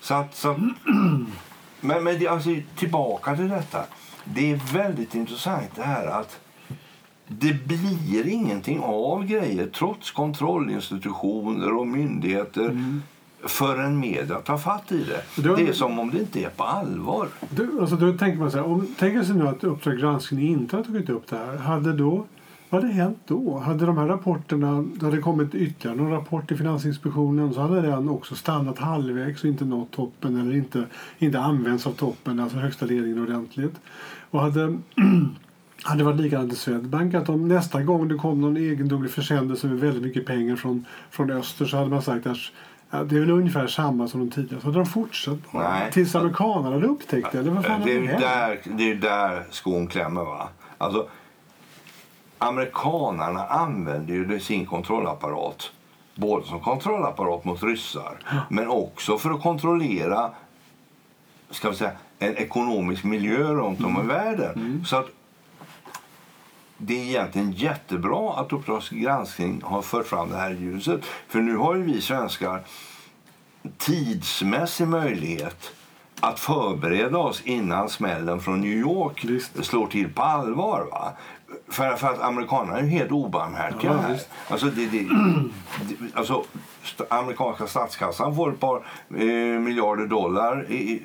Så 0.00 0.14
att, 0.14 0.34
så 0.34 0.52
men 1.80 2.04
men 2.04 2.28
alltså, 2.28 2.50
tillbaka 2.76 3.36
till 3.36 3.48
detta. 3.48 3.84
Det 4.24 4.50
är 4.50 4.60
väldigt 4.72 5.14
intressant 5.14 5.70
det 5.74 5.82
här 5.82 6.06
att 6.06 6.40
det 7.26 7.66
blir 7.66 8.28
ingenting 8.28 8.80
av 8.80 9.26
grejer 9.26 9.66
trots 9.66 10.10
kontrollinstitutioner 10.10 11.72
och 11.72 11.86
myndigheter 11.86 12.68
mm 12.68 13.02
förrän 13.44 14.00
media 14.00 14.40
tar 14.40 14.58
fatt 14.58 14.92
i 14.92 15.04
det. 15.04 15.42
Då, 15.42 15.56
det 15.56 15.68
är 15.68 15.72
som 15.72 15.98
om 15.98 16.10
det 16.10 16.18
inte 16.18 16.44
är 16.44 16.48
på 16.48 16.64
allvar. 16.64 17.28
Då, 17.50 17.80
alltså 17.80 17.96
då 17.96 18.12
tänker 18.12 18.38
man 18.38 18.50
så 18.50 18.56
här, 18.56 18.66
om, 18.66 18.94
tänk 18.98 19.26
sig 19.26 19.36
nu 19.36 19.48
att 19.48 19.64
Uppdrag 19.64 19.98
granskning 19.98 20.48
inte 20.48 20.76
har 20.76 20.84
tagit 20.84 21.10
upp 21.10 21.26
det 21.26 21.36
här. 21.36 21.56
Hade 21.56 21.92
då, 21.92 22.26
vad 22.70 22.82
hade 22.82 22.94
hänt 22.94 23.18
då? 23.26 23.58
Hade 23.58 23.86
de 23.86 23.98
här 23.98 24.06
rapporterna, 24.06 24.84
det 24.94 25.06
hade 25.06 25.18
kommit 25.18 25.54
ytterligare 25.54 25.96
någon 25.96 26.10
rapport 26.10 26.48
till 26.48 26.56
Finansinspektionen 26.56 27.54
så 27.54 27.60
hade 27.60 27.80
den 27.80 28.08
också 28.08 28.34
stannat 28.34 28.78
halvvägs 28.78 29.42
och 29.42 29.48
inte 29.48 29.64
nått 29.64 29.90
toppen 29.90 30.40
eller 30.40 30.54
inte, 30.54 30.84
inte 31.18 31.40
använts 31.40 31.86
av 31.86 31.92
toppen, 31.92 32.40
alltså 32.40 32.56
högsta 32.58 32.86
ledningen 32.86 33.22
ordentligt. 33.22 33.80
Och 34.30 34.40
hade 34.40 34.78
hade 35.82 36.04
varit 36.04 36.20
likadant 36.20 36.52
i 36.52 36.56
Swedbank 36.56 37.14
att 37.14 37.28
om 37.28 37.48
nästa 37.48 37.82
gång 37.82 38.08
det 38.08 38.14
kom 38.14 38.40
någon 38.40 38.56
egendomlig 38.56 39.10
försändelse 39.10 39.66
med 39.66 39.80
väldigt 39.80 40.02
mycket 40.02 40.26
pengar 40.26 40.56
från, 40.56 40.84
från 41.10 41.30
öster 41.30 41.64
så 41.64 41.76
hade 41.76 41.90
man 41.90 42.02
sagt 42.02 42.26
att 42.26 42.38
Ja, 42.92 43.02
det 43.02 43.16
är 43.16 43.20
väl 43.20 43.30
ungefär 43.30 43.66
samma 43.66 44.08
som 44.08 44.20
de 44.20 44.30
tidigare. 44.30 44.60
Så 44.60 44.66
hade 44.66 44.78
de 44.78 44.86
fortsatt 44.86 45.38
Nej. 45.50 45.92
tills 45.92 46.14
amerikanerna 46.14 46.74
hade 46.74 46.86
upptäckt 46.86 47.32
det? 47.32 47.38
Eller 47.38 47.50
vad 47.50 47.64
fan 47.64 47.82
det, 47.84 47.96
är 47.96 48.18
där, 48.20 48.60
det 48.64 48.90
är 48.90 48.94
där 48.94 49.46
skon 49.50 49.86
klämmer. 49.86 50.24
Va? 50.24 50.48
Alltså, 50.78 51.08
amerikanerna 52.42 53.46
använder 53.46 54.14
ju 54.14 54.40
sin 54.40 54.66
kontrollapparat 54.66 55.70
både 56.14 56.46
som 56.46 56.60
kontrollapparat 56.60 57.44
mot 57.44 57.62
ryssar 57.62 58.18
men 58.48 58.68
också 58.68 59.18
för 59.18 59.30
att 59.30 59.42
kontrollera 59.42 60.30
ska 61.50 61.70
vi 61.70 61.76
säga, 61.76 61.92
en 62.18 62.36
ekonomisk 62.36 63.04
miljö 63.04 63.54
runt 63.54 63.80
om 63.80 63.96
i 63.96 64.00
mm. 64.00 64.06
världen. 64.06 64.54
Mm. 64.54 64.84
Så 64.84 64.96
att 64.96 65.06
det 66.76 66.94
är 66.94 67.04
egentligen 67.04 67.52
jättebra 67.52 68.32
att 68.40 68.52
Uppdrag 68.52 68.82
granskning 68.90 69.62
har 69.64 69.82
fört 69.82 70.06
fram 70.06 70.30
det 70.30 70.36
här 70.36 70.50
ljuset. 70.50 71.00
För 71.28 71.40
nu 71.40 71.56
har 71.56 71.74
ju 71.74 71.82
vi 71.82 72.00
svenskar 72.00 72.62
tidsmässig 73.78 74.88
möjlighet 74.88 75.72
att 76.20 76.40
förbereda 76.40 77.18
oss 77.18 77.42
innan 77.44 77.88
smällen 77.88 78.40
från 78.40 78.60
New 78.60 78.78
York 78.78 79.24
Just. 79.24 79.64
slår 79.64 79.86
till 79.86 80.12
på 80.12 80.22
allvar. 80.22 80.86
Va? 80.90 81.12
För, 81.68 81.96
för 81.96 82.08
att 82.08 82.20
amerikanerna 82.20 82.78
är 82.78 82.82
helt 82.82 83.10
obarmhärtiga 83.10 83.90
ja, 83.90 83.98
här. 83.98 84.20
Alltså, 84.48 84.66
det, 84.66 84.86
det, 84.86 84.98
det, 84.98 85.94
alltså, 86.14 86.44
amerikanska 87.08 87.66
statskassan 87.66 88.36
får 88.36 88.52
ett 88.52 88.60
par 88.60 88.76
eh, 89.16 89.60
miljarder 89.60 90.06
dollar 90.06 90.70
i, 90.70 91.02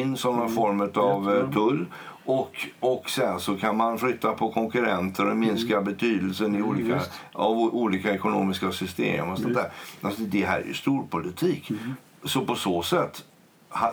in 0.00 0.16
som 0.16 0.36
någon 0.36 0.42
mm. 0.42 0.54
form 0.54 0.80
av 0.94 1.30
mm. 1.30 1.52
tull. 1.52 1.86
Och, 2.24 2.66
och 2.80 3.10
sen 3.10 3.40
så 3.40 3.56
kan 3.56 3.76
man 3.76 3.98
flytta 3.98 4.32
på 4.32 4.52
konkurrenter 4.52 5.30
och 5.30 5.36
minska 5.36 5.72
mm. 5.72 5.84
betydelsen 5.84 6.56
i 6.56 6.62
olika, 6.62 6.92
mm, 6.92 7.04
av 7.32 7.56
olika 7.56 8.14
ekonomiska 8.14 8.72
system. 8.72 9.30
och 9.30 9.38
sånt 9.38 9.54
där. 9.54 9.70
Alltså, 10.02 10.22
Det 10.22 10.44
här 10.44 10.60
är 10.60 10.64
ju 10.64 10.74
storpolitik. 10.74 11.70
Mm. 11.70 11.94
Så 12.24 12.44
på 12.44 12.54
så 12.54 12.82
sätt 12.82 13.24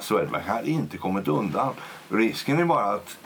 Swedbank 0.01 0.47
har 0.47 0.67
inte 0.67 0.97
kommit 0.97 1.27
undan. 1.27 1.73
Risken 2.09 2.59
är 2.59 2.65
bara 2.65 2.85
att 2.85 3.17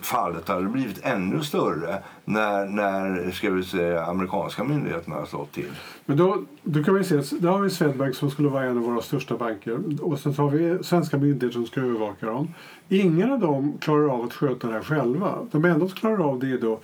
fallet 0.00 0.48
hade 0.48 0.68
blivit 0.68 1.00
ännu 1.02 1.42
större 1.42 2.02
när, 2.24 2.66
när 2.66 3.30
ska 3.30 3.50
vi 3.50 3.64
säga, 3.64 4.04
amerikanska 4.04 4.64
myndigheterna 4.64 5.16
har 5.16 5.26
slått 5.26 5.52
till. 5.52 5.70
Men 6.06 6.16
då, 6.16 6.42
då 6.62 6.84
kan 6.84 6.94
vi 6.94 7.04
se 7.04 7.18
att 7.18 7.30
har 7.30 7.60
vi 7.60 7.70
Swedbank 7.70 8.14
som 8.14 8.30
skulle 8.30 8.48
vara 8.48 8.64
en 8.64 8.76
av 8.76 8.82
våra 8.82 9.02
största 9.02 9.36
banker 9.36 10.04
och 10.04 10.18
sen 10.18 10.34
har 10.34 10.50
vi 10.50 10.84
svenska 10.84 11.18
myndigheter 11.18 11.54
som 11.54 11.66
ska 11.66 11.80
övervaka 11.80 12.26
dem. 12.26 12.54
Ingen 12.88 13.32
av 13.32 13.40
dem 13.40 13.78
klarar 13.80 14.08
av 14.08 14.24
att 14.24 14.32
sköta 14.32 14.66
det 14.66 14.72
här 14.72 14.82
själva. 14.82 15.38
De 15.50 15.64
enda 15.64 15.88
som 15.88 15.96
klarar 15.96 16.28
av 16.28 16.38
det 16.38 16.50
är 16.52 16.58
då 16.58 16.80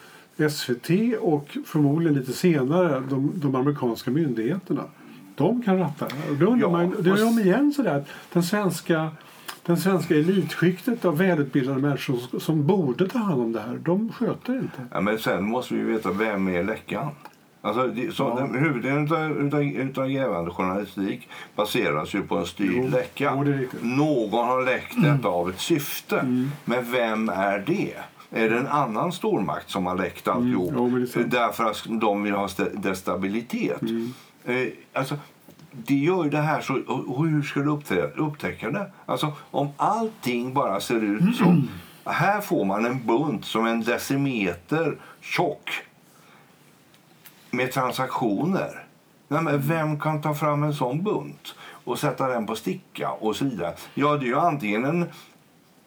SVT 0.50 1.18
och 1.20 1.58
förmodligen 1.66 2.14
lite 2.14 2.32
senare 2.32 3.02
de, 3.10 3.32
de 3.34 3.54
amerikanska 3.54 4.10
myndigheterna. 4.10 4.84
De 5.34 5.62
kan 5.62 5.78
ratta 5.78 6.08
det. 6.08 6.30
Och 6.30 6.36
då 6.36 6.46
undrar 6.46 6.68
ja, 6.68 6.72
man, 6.72 6.96
det 7.02 7.10
är 7.10 7.28
om 7.28 7.38
igen 7.38 7.72
sådär 7.72 7.94
att 7.94 8.08
den 8.32 8.42
svenska 8.42 9.10
den 9.68 9.76
svenska 9.76 10.14
elitskiktet 10.14 11.04
av 11.04 11.18
välutbildade 11.18 11.80
människor 11.80 12.38
som 12.38 12.66
borde 12.66 13.08
ta 13.08 13.18
hand 13.18 13.42
om 13.42 13.52
det 13.52 13.60
här, 13.60 13.76
de 13.84 14.12
sköter 14.12 14.52
inte. 14.52 14.86
Ja, 14.92 15.00
men 15.00 15.18
sen 15.18 15.44
måste 15.44 15.74
vi 15.74 15.82
veta 15.82 16.10
vem 16.10 16.48
är 16.48 16.64
läckan. 16.64 17.10
Alltså, 17.60 17.90
så, 18.12 18.22
ja. 18.22 18.34
den, 18.40 18.54
huvuddelen 18.54 19.94
av, 19.96 20.08
grävande 20.08 20.50
journalistik 20.50 21.28
baseras 21.56 22.14
ju 22.14 22.22
på 22.22 22.36
en 22.36 22.46
styrd 22.46 22.72
jo, 22.76 22.88
läcka. 22.88 23.34
Någon 23.80 24.46
har 24.48 24.64
läckt 24.64 24.96
mm. 24.96 25.16
detta 25.16 25.28
av 25.28 25.50
ett 25.50 25.60
syfte. 25.60 26.18
Mm. 26.18 26.50
Men 26.64 26.92
vem 26.92 27.28
är 27.28 27.58
det? 27.66 27.94
Är 28.30 28.50
det 28.50 28.58
en 28.58 28.66
annan 28.66 29.12
stormakt 29.12 29.70
som 29.70 29.86
har 29.86 29.96
läckt 29.96 30.28
alltihop? 30.28 30.70
Mm. 30.70 31.06
Jo, 31.14 31.22
därför 31.26 31.64
att 31.64 31.84
de 31.88 32.22
vill 32.22 32.34
ha 32.34 32.48
destabilitet. 32.72 33.82
Mm. 33.82 34.12
Eh, 34.44 34.68
alltså, 34.92 35.16
det 35.70 35.94
gör 35.94 36.24
det 36.24 36.40
här 36.40 36.60
så... 36.60 36.82
Och 37.06 37.26
hur 37.26 37.42
ska 37.42 37.60
du 37.60 37.70
upptäcka 38.16 38.70
det? 38.70 38.90
Alltså, 39.06 39.32
om 39.50 39.68
allting 39.76 40.54
bara 40.54 40.80
ser 40.80 41.04
ut. 41.04 41.40
Mm. 41.40 41.68
Här 42.04 42.40
får 42.40 42.64
man 42.64 42.84
en 42.84 43.06
bunt 43.06 43.44
som 43.44 43.66
en 43.66 43.82
decimeter 43.82 44.96
tjock 45.20 45.70
med 47.50 47.72
transaktioner. 47.72 48.84
Nej, 49.28 49.42
men 49.42 49.60
vem 49.60 50.00
kan 50.00 50.22
ta 50.22 50.34
fram 50.34 50.62
en 50.62 50.74
sån 50.74 51.02
bunt 51.02 51.54
och 51.60 51.98
sätta 51.98 52.28
den 52.28 52.46
på 52.46 52.56
sticka 52.56 53.10
och 53.10 53.36
så 53.36 53.44
vidare? 53.44 53.74
Ja, 53.94 54.16
det 54.16 54.24
är 54.24 54.28
ju 54.28 54.38
antingen 54.38 54.84
en 54.84 55.06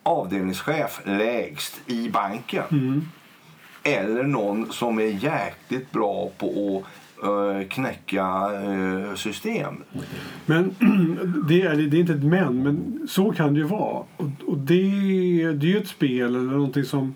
avdelningschef 0.03 1.01
lägst 1.05 1.81
i 1.85 2.09
banken 2.09 2.63
mm. 2.71 3.09
eller 3.83 4.23
någon 4.23 4.71
som 4.71 4.99
är 4.99 5.03
jäkligt 5.03 5.91
bra 5.91 6.29
på 6.37 6.83
att 6.85 7.00
knäcka 7.69 8.49
eh, 8.63 9.15
system. 9.15 9.75
Men 10.45 10.75
det 11.47 11.61
är, 11.61 11.75
det 11.75 11.97
är 11.97 11.99
inte 11.99 12.13
ett 12.13 12.23
men, 12.23 12.63
men 12.63 13.07
så 13.07 13.31
kan 13.31 13.53
det 13.53 13.59
ju 13.59 13.65
vara. 13.65 14.03
Och, 14.17 14.29
och 14.47 14.57
det, 14.57 14.83
det 15.53 15.67
är 15.67 15.71
ju 15.71 15.77
ett 15.77 15.87
spel 15.87 16.35
eller 16.35 16.51
någonting 16.51 16.83
som 16.83 17.13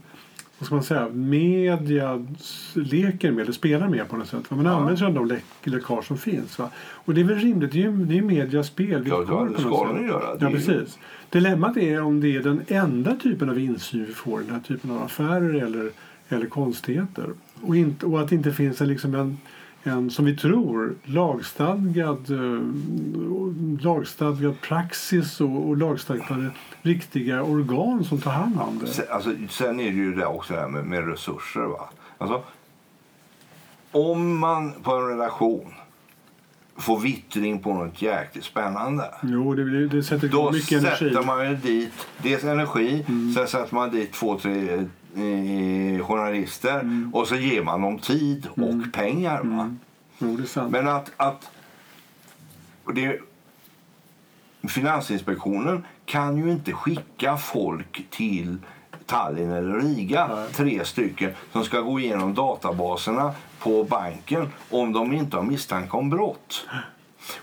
vad 0.58 0.66
ska 0.66 0.76
man 0.76 0.84
säga, 0.84 1.10
media 1.10 2.26
leker 2.74 3.32
med 3.32 3.42
eller 3.42 3.52
spelar 3.52 3.88
med 3.88 4.10
på 4.10 4.18
något 4.18 4.28
sätt. 4.28 4.50
Man 4.50 4.66
ja. 4.66 4.72
använder 4.72 4.96
sig 4.96 5.08
av 5.08 5.14
de 5.14 5.40
läckage 5.64 6.06
som 6.06 6.18
finns. 6.18 6.60
Va? 6.60 6.70
Och 6.78 7.14
det 7.14 7.22
är 7.22 7.26
väl 7.26 7.40
rimligt, 7.40 7.72
det 7.72 7.84
är, 7.84 7.90
det 7.90 8.18
är 8.18 8.22
medias 8.22 8.68
spelvillkor. 8.68 9.26
Ja, 9.30 9.48
det 9.56 9.62
ska 9.62 9.94
de 9.94 10.08
göra. 10.08 10.38
Ja, 10.40 10.50
precis. 10.50 11.00
Dilemmat 11.30 11.78
är 11.78 12.02
om 12.02 12.22
det 12.22 12.36
är 12.36 12.44
den 12.44 12.62
enda 12.68 13.16
typen 13.16 13.50
av 13.50 13.60
insyn 13.60 14.06
vi 14.06 14.14
får 14.14 14.42
i 14.42 14.46
den 14.46 14.54
här 14.54 14.62
typen 14.62 14.92
av 14.92 15.04
affärer 15.04 15.54
eller, 15.54 15.90
eller 16.30 16.46
konstigheter. 16.46 17.30
Och, 17.62 17.76
inte, 17.76 18.06
och 18.06 18.22
att 18.22 18.30
det 18.30 18.36
inte 18.36 18.52
finns 18.52 18.82
en, 18.82 18.88
liksom 18.88 19.16
en 19.16 19.38
en, 19.88 20.12
som 20.12 20.26
vi 20.26 20.38
tror, 20.38 20.96
lagstadgad, 21.04 22.32
eh, 22.32 22.62
lagstadgad 23.86 24.62
praxis 24.62 25.42
och, 25.42 25.70
och 25.70 25.78
lagstadgade 25.78 26.50
riktiga 26.82 27.44
organ 27.44 28.04
som 28.04 28.22
tar 28.22 28.32
hand 28.32 28.60
om 28.60 28.80
det. 28.80 28.88
Sen, 28.88 29.06
alltså, 29.12 29.32
sen 29.50 29.80
är 29.80 29.92
det 29.92 29.98
ju 29.98 30.16
det 30.16 30.26
också 30.26 30.54
det 30.54 30.60
här 30.60 30.68
med, 30.68 30.86
med 30.86 31.08
resurser. 31.08 31.62
Va? 31.62 31.90
Alltså, 32.18 32.44
om 33.92 34.38
man 34.38 34.72
på 34.72 34.92
en 34.92 35.08
relation 35.08 35.74
får 36.78 37.00
vittring 37.00 37.60
på 37.60 37.74
något 37.74 38.02
jäkligt 38.02 38.46
spännande. 38.46 39.14
Jo, 39.24 39.54
det, 39.54 39.88
det 39.88 40.04
sätter 40.04 40.28
Då 40.28 40.52
mycket 40.52 40.72
energi. 40.72 41.10
sätter 41.10 41.26
man 41.26 41.60
dit 41.62 42.08
dels 42.24 42.44
energi, 42.44 43.06
mm. 43.08 43.34
sen 43.34 43.48
sätter 43.48 43.76
man 43.76 43.92
dit 43.92 44.14
två, 44.14 44.40
tre 44.40 44.86
eh, 45.16 46.06
journalister 46.06 46.80
mm. 46.80 47.12
och 47.14 47.28
så 47.28 47.36
ger 47.36 47.64
man 47.64 47.82
dem 47.82 48.00
tid 48.00 48.48
och 48.52 48.58
mm. 48.58 48.92
pengar. 48.92 49.42
Va? 49.44 49.76
Mm. 50.22 50.72
Men 50.72 50.88
att, 50.88 51.12
att 51.18 51.50
det, 52.94 53.20
Finansinspektionen 54.68 55.86
kan 56.06 56.38
ju 56.38 56.52
inte 56.52 56.72
skicka 56.72 57.38
folk 57.38 58.06
till 58.10 58.58
Tallinn 59.06 59.52
eller 59.52 59.80
Riga, 59.80 60.28
Nej. 60.28 60.50
tre 60.54 60.86
stycken, 60.86 61.32
som 61.52 61.64
ska 61.64 61.82
gå 61.82 62.00
igenom 62.00 62.34
databaserna 62.34 63.34
på 63.60 63.84
banken 63.84 64.50
om 64.70 64.94
de 64.94 65.14
inte 65.14 65.38
har 65.38 65.44
misstanke 65.44 65.98
om 65.98 66.10
brott. 66.10 66.68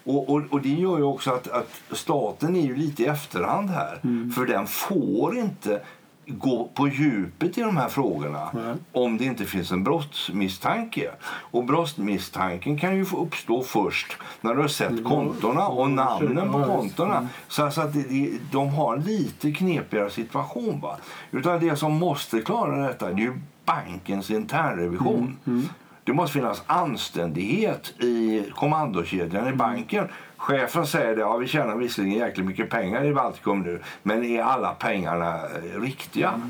Och, 0.05 0.29
och, 0.31 0.43
och, 0.51 0.63
Det 0.63 0.69
gör 0.69 0.99
ju 0.99 1.05
också 1.05 1.31
att, 1.31 1.49
att 1.49 1.81
staten 1.91 2.57
är 2.57 2.61
ju 2.61 2.77
lite 2.77 3.03
i 3.03 3.07
efterhand 3.07 3.71
här. 3.71 4.01
Mm. 4.05 4.33
För 4.33 4.47
den 4.47 4.67
får 4.67 5.39
inte 5.39 5.81
gå 6.27 6.71
på 6.75 6.89
djupet 6.89 7.59
i 7.59 7.61
de 7.61 7.77
här 7.77 7.89
frågorna 7.89 8.51
Nej. 8.53 8.75
om 8.93 9.19
det 9.19 9.25
inte 9.25 9.45
finns 9.45 9.73
en 9.73 9.85
brottsmisstanke. 9.85 11.11
Och 11.25 11.65
brottsmisstanken 11.65 12.79
kan 12.79 12.97
ju 12.97 13.05
få 13.05 13.17
uppstå 13.17 13.63
först 13.63 14.17
när 14.41 14.55
du 14.55 14.61
har 14.61 14.69
sett 14.69 14.91
mm. 14.91 15.05
kontona 15.05 15.69
och 15.69 15.91
namnen 15.91 16.53
på 16.53 16.65
kontona. 16.65 17.17
Mm. 17.17 17.29
Så, 17.49 17.71
så 17.71 17.81
att 17.81 17.93
de, 17.93 18.39
de 18.53 18.69
har 18.69 18.97
en 18.97 19.03
lite 19.03 19.53
knepigare 19.53 20.11
situation. 20.11 20.81
Va? 20.81 20.97
Utan 21.31 21.61
det 21.61 21.77
som 21.77 21.93
måste 21.93 22.41
klara 22.41 22.87
detta 22.87 23.07
det 23.07 23.13
är 23.13 23.27
ju 23.27 23.41
bankens 23.65 24.31
internrevision. 24.31 25.37
Mm. 25.47 25.59
Mm. 25.59 25.69
Det 26.05 26.13
måste 26.13 26.33
finnas 26.33 26.63
anständighet 26.67 28.01
i 28.01 28.45
kommandokedjan 28.55 29.45
i 29.45 29.47
mm. 29.47 29.59
banken. 29.59 30.09
Chefen 30.43 30.87
säger 30.87 31.17
det, 31.17 31.21
ja 31.21 31.37
vi 31.37 31.47
tjänar 31.47 31.77
visserligen 31.77 32.19
jäkligt 32.19 32.47
mycket 32.47 32.71
pengar 32.71 33.05
i 33.05 33.15
Baltikum 33.15 33.61
nu, 33.61 33.81
men 34.03 34.25
är 34.25 34.43
alla 34.43 34.75
pengarna 34.75 35.35
eh, 35.35 35.81
riktiga? 35.81 36.41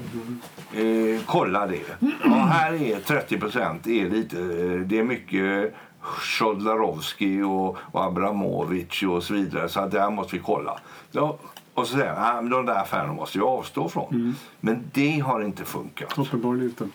Eh, 0.75 1.21
kolla 1.27 1.67
det. 1.67 1.99
Ja, 2.25 2.31
här 2.31 2.73
är 2.73 3.01
30 3.01 3.39
procent, 3.39 3.87
lite, 3.87 4.41
eh, 4.41 4.81
det 4.81 4.99
är 4.99 5.05
mycket 5.05 5.75
Shodlarovski 6.01 7.43
och, 7.43 7.79
och 7.93 8.05
Abramovic 8.05 9.03
och 9.03 9.23
så 9.23 9.35
vidare, 9.35 9.69
så 9.69 9.81
att 9.81 9.91
det 9.91 10.01
här 10.01 10.11
måste 10.11 10.37
vi 10.37 10.43
kolla. 10.43 10.79
Ja, 11.11 11.39
och 11.75 11.87
så 11.87 11.97
säger 11.97 12.15
han, 12.15 12.51
de 12.51 12.67
där 12.67 12.83
affärerna 12.83 13.13
måste 13.13 13.39
vi 13.39 13.45
avstå 13.45 13.89
från. 13.89 14.15
Mm. 14.15 14.35
Men 14.61 14.85
det 14.93 15.19
har 15.19 15.41
inte 15.43 15.65
funkat. 15.65 16.19
Uppenbarligen 16.19 16.69
inte. 16.69 16.89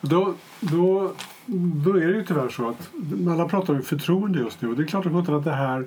Då, 0.00 0.34
då, 0.60 1.12
då 1.84 1.90
är 1.90 2.06
det 2.06 2.16
ju 2.16 2.24
tyvärr 2.24 2.48
så 2.48 2.68
att 2.68 2.90
alla 3.28 3.48
pratar 3.48 3.74
om 3.74 3.82
förtroende 3.82 4.38
just 4.38 4.62
nu. 4.62 4.68
Och 4.68 4.76
det 4.76 4.82
är 4.82 4.86
klart 4.86 5.06
att 5.06 5.44
det 5.44 5.52
här 5.52 5.86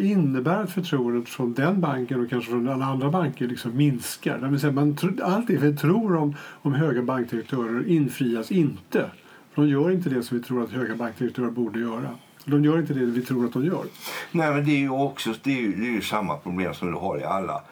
innebär 0.00 0.62
att 0.62 0.70
förtroendet 0.70 1.28
från 1.28 1.52
den 1.52 1.80
banken 1.80 2.20
och 2.20 2.30
kanske 2.30 2.50
från 2.50 2.68
alla 2.68 2.84
andra 2.84 3.10
banker 3.10 3.48
liksom 3.48 3.76
minskar. 3.76 4.38
Det 4.38 4.48
vill 4.48 4.60
säga 4.60 4.72
man, 4.72 4.96
allt 5.22 5.46
det 5.46 5.56
vi 5.56 5.76
tror 5.76 6.16
om, 6.16 6.36
om 6.62 6.72
höga 6.74 7.02
bankdirektörer 7.02 7.88
infrias 7.88 8.50
inte. 8.50 9.10
de 9.54 9.68
gör 9.68 9.90
inte 9.90 10.08
det 10.08 10.22
som 10.22 10.38
vi 10.38 10.44
tror 10.44 10.62
att 10.62 10.70
höga 10.70 10.96
bankdirektörer 10.96 11.50
borde 11.50 11.80
göra. 11.80 12.08
De 12.44 12.64
gör 12.64 12.78
inte 12.78 12.94
det 12.94 13.04
vi 13.04 13.22
tror 13.22 13.46
att 13.46 13.52
de 13.52 13.64
gör. 13.64 13.84
Nej, 14.32 14.54
men 14.54 14.64
det 14.64 14.70
är 14.72 14.78
ju 14.78 14.90
också 14.90 15.34
det 15.42 15.52
är 15.52 15.60
ju, 15.60 15.76
det 15.76 15.86
är 15.86 15.92
ju 15.92 16.00
samma 16.00 16.36
problem 16.36 16.74
som 16.74 16.90
du 16.90 16.98
har 16.98 17.18
i 17.18 17.24
alla 17.24 17.62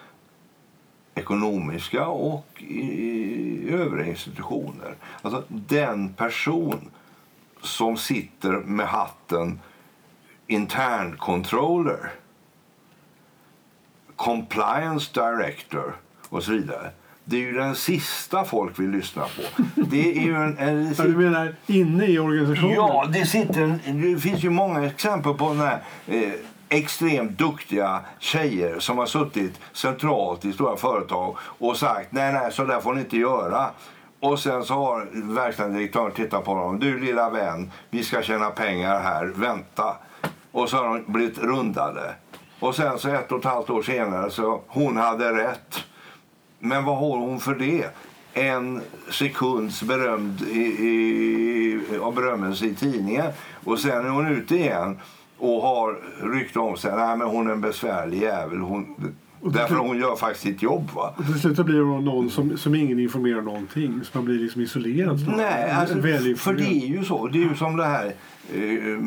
ekonomiska 1.14 2.07
och 2.07 2.62
i 2.68 3.40
i 3.70 3.70
övriga 3.70 4.07
institutioner. 4.07 4.94
Alltså 5.22 5.42
den 5.48 6.09
person 6.09 6.90
som 7.62 7.96
sitter 7.96 8.53
med 8.53 8.87
hatten 8.87 9.61
intern 10.50 11.16
controller, 11.16 12.12
compliance 14.16 15.10
director 15.14 15.96
och 16.28 16.42
så 16.42 16.52
vidare. 16.52 16.90
Det 17.24 17.36
är 17.36 17.40
ju 17.40 17.52
den 17.52 17.74
sista 17.74 18.44
folk 18.44 18.78
vill 18.78 18.90
lyssna 18.90 19.22
på. 19.22 19.62
Det 19.74 20.16
är 20.16 20.22
ju 20.22 20.34
en, 20.34 20.58
en, 20.58 20.94
ja, 20.98 21.04
du 21.04 21.16
menar 21.16 21.56
inne 21.66 22.06
i 22.06 22.18
organisationen? 22.18 22.74
Ja, 22.74 23.06
det, 23.12 23.26
sitter, 23.26 23.78
det 23.92 24.20
finns 24.20 24.44
ju 24.44 24.50
många 24.50 24.86
exempel 24.86 25.34
på 25.34 25.48
den 25.48 25.60
här, 25.60 25.82
eh, 26.06 26.32
extremt 26.68 27.38
duktiga 27.38 28.00
tjejer 28.18 28.78
som 28.78 28.98
har 28.98 29.06
suttit 29.06 29.60
centralt 29.72 30.44
i 30.44 30.52
stora 30.52 30.76
företag 30.76 31.36
och 31.38 31.76
sagt 31.76 32.12
nej, 32.12 32.32
nej, 32.32 32.52
så 32.52 32.64
där 32.64 32.80
får 32.80 32.94
ni 32.94 33.00
inte 33.00 33.16
göra. 33.16 33.70
Och 34.20 34.38
sen 34.38 34.64
så 34.64 34.74
har 34.74 35.08
verkställande 35.34 35.78
direktören 35.78 36.12
tittat 36.12 36.44
på 36.44 36.54
dem. 36.54 36.78
Du 36.78 36.98
lilla 36.98 37.30
vän, 37.30 37.70
vi 37.90 38.04
ska 38.04 38.22
tjäna 38.22 38.50
pengar 38.50 39.00
här, 39.00 39.32
vänta. 39.34 39.96
Och 40.52 40.68
så 40.68 40.76
har 40.76 40.84
de 40.84 41.12
blivit 41.12 41.38
rundade. 41.38 42.14
Och 42.60 42.74
sen 42.74 42.98
så 42.98 43.08
ett 43.08 43.32
och 43.32 43.38
ett 43.38 43.44
halvt 43.44 43.70
år 43.70 43.82
senare 43.82 44.30
så 44.30 44.60
hon 44.66 44.96
hade 44.96 45.32
rätt. 45.32 45.84
Men 46.58 46.84
vad 46.84 46.98
har 46.98 47.18
hon 47.18 47.40
för 47.40 47.54
det? 47.54 47.86
En 48.32 48.80
sekunds 49.10 49.82
berömd 49.82 50.42
i, 50.42 50.60
i, 50.60 51.80
av 52.02 52.14
berömmelse 52.14 52.66
i 52.66 52.74
tidningen 52.74 53.32
och 53.64 53.78
sen 53.78 54.06
är 54.06 54.10
hon 54.10 54.26
ute 54.26 54.56
igen 54.56 54.98
och 55.38 55.62
har 55.62 55.98
rykte 56.32 56.58
om 56.58 56.76
sig. 56.76 56.92
Nej, 56.96 57.16
men 57.16 57.28
hon 57.28 57.46
är 57.46 57.52
en 57.52 57.60
besvärlig 57.60 58.22
jävel. 58.22 58.58
Hon, 58.58 59.12
därför 59.40 59.74
hon 59.74 59.98
gör 59.98 60.16
faktiskt 60.16 60.42
sitt 60.44 60.62
jobb. 60.62 60.90
Va? 60.94 61.14
Och 61.16 61.24
till 61.24 61.40
slut 61.40 61.66
blir 61.66 61.80
hon 61.80 62.04
någon 62.04 62.30
som, 62.30 62.58
som 62.58 62.74
ingen 62.74 63.00
informerar 63.00 63.42
någonting. 63.42 64.00
Så 64.04 64.18
man 64.18 64.24
blir 64.24 64.38
liksom 64.38 64.62
isolerad. 64.62 65.34
Nej, 65.36 65.70
alltså, 65.70 65.94
för 66.36 66.52
det 66.54 66.66
är 66.66 66.86
ju 66.86 67.04
så. 67.04 67.26
Det 67.26 67.38
är 67.38 67.42
ju 67.48 67.54
som 67.54 67.76
det 67.76 67.84
här 67.84 68.12
eh, 68.54 68.98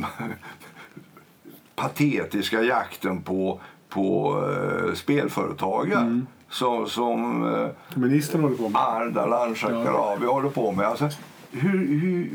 patetiska 1.76 2.62
jakten 2.62 3.22
på, 3.22 3.60
på 3.90 4.38
uh, 4.40 4.94
spelföretagen. 4.94 6.02
Mm. 6.02 6.28
Så, 6.50 6.86
som 6.86 7.44
uh, 7.44 7.68
Ministern 7.96 8.42
håller 8.42 8.58
på 8.58 8.70
med. 8.70 8.82
Ardalan 8.82 9.56
Shekarabi 9.56 10.26
ja. 10.26 10.32
håller 10.32 10.50
på 10.50 10.72
med. 10.72 10.86
Alltså, 10.86 11.10
hur, 11.52 11.88
hur, 11.88 12.30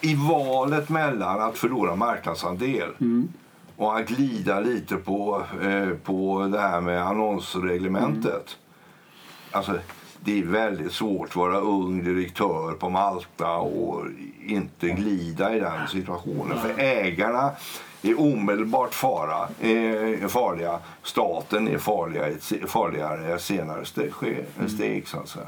I 0.00 0.14
valet 0.14 0.88
mellan 0.88 1.40
att 1.40 1.58
förlora 1.58 1.96
marknadsandel 1.96 2.88
mm. 3.00 3.28
och 3.76 3.98
att 3.98 4.08
glida 4.08 4.60
lite 4.60 4.96
på, 4.96 5.42
eh, 5.62 5.88
på 5.88 6.48
det 6.52 6.60
här 6.60 6.80
med 6.80 7.06
annonsreglementet. 7.06 8.32
Mm. 8.32 8.40
Alltså, 9.50 9.78
det 10.26 10.38
är 10.38 10.44
väldigt 10.44 10.92
svårt 10.92 11.28
att 11.28 11.36
vara 11.36 11.60
ung 11.60 12.04
direktör 12.04 12.72
på 12.72 12.90
Malta 12.90 13.56
och 13.56 14.04
inte 14.46 14.88
glida 14.88 15.56
i 15.56 15.60
den 15.60 15.88
situationen. 15.88 16.58
För 16.58 16.74
ägarna 16.78 17.50
är 18.02 18.20
omedelbart 18.20 18.94
fara, 18.94 19.48
är 19.60 20.28
farliga. 20.28 20.78
Staten 21.02 21.68
är 21.68 21.78
farliga, 21.78 22.24
farligare 22.66 23.28
i 23.28 23.32
ett 23.32 23.42
senare 23.42 23.84
steg, 23.84 24.12
mm. 24.58 24.68
steg 24.68 25.08
så 25.08 25.18
att 25.18 25.28
säga. 25.28 25.46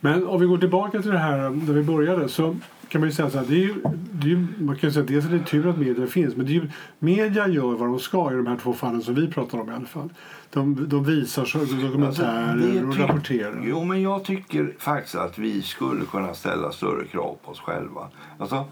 Men 0.00 0.26
om 0.26 0.40
vi 0.40 0.46
går 0.46 0.58
tillbaka 0.58 1.02
till 1.02 1.10
det 1.10 1.18
här 1.18 1.38
där 1.38 1.72
vi 1.72 1.82
började 1.82 2.28
så 2.28 2.56
kan 2.88 3.00
man 3.00 3.08
ju 3.08 3.14
säga 3.14 3.30
så 3.30 3.38
här, 3.38 3.44
det 3.48 3.54
är 3.54 3.58
ju, 3.58 3.74
det 4.12 4.32
är 4.32 4.46
man 4.58 4.76
kan 4.76 4.92
säga 4.92 5.04
dels 5.04 5.24
är 5.24 5.30
det 5.30 5.44
tur 5.44 5.70
att 5.70 5.78
media 5.78 6.06
finns 6.06 6.36
men 6.36 6.46
det 6.46 6.52
är 6.52 6.54
ju, 6.54 6.70
media 6.98 7.48
gör 7.48 7.72
vad 7.76 7.88
de 7.88 7.98
ska 7.98 8.32
i 8.32 8.36
de 8.36 8.46
här 8.46 8.56
två 8.56 8.72
fallen 8.72 9.02
som 9.02 9.14
vi 9.14 9.28
pratar 9.28 9.60
om 9.60 9.70
i 9.70 9.74
alla 9.74 9.86
fall. 9.86 10.08
De, 10.50 10.88
de 10.88 11.04
visar 11.04 11.82
dokumentärer 11.82 12.82
alltså, 12.82 12.86
och 12.86 13.08
rapporterar. 13.08 13.62
Jo 13.64 13.84
men 13.84 14.02
jag 14.02 14.24
tycker 14.24 14.74
faktiskt 14.78 15.14
att 15.14 15.38
vi 15.38 15.62
skulle 15.62 16.04
kunna 16.04 16.34
ställa 16.34 16.72
större 16.72 17.04
krav 17.06 17.36
på 17.44 17.50
oss 17.50 17.60
själva. 17.60 18.08
Alltså, 18.38 18.64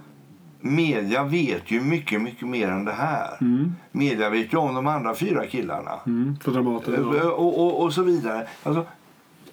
media 0.61 1.24
vet 1.24 1.70
ju 1.70 1.81
mycket, 1.81 2.22
mycket 2.22 2.48
mer 2.48 2.68
än 2.68 2.85
det 2.85 2.92
här. 2.92 3.37
Mm. 3.40 3.74
Media 3.92 4.31
vet 4.31 4.52
ju 4.52 4.57
om 4.57 4.74
de 4.74 4.87
andra 4.87 5.14
fyra 5.14 5.46
killarna. 5.46 5.92
Mm, 6.07 6.37
på 6.44 6.50
Dramaten, 6.50 6.94
ja. 6.94 7.31
och, 7.31 7.61
och, 7.61 7.83
och, 7.83 7.92
så 7.92 8.02
vidare. 8.02 8.46
Alltså, 8.62 8.87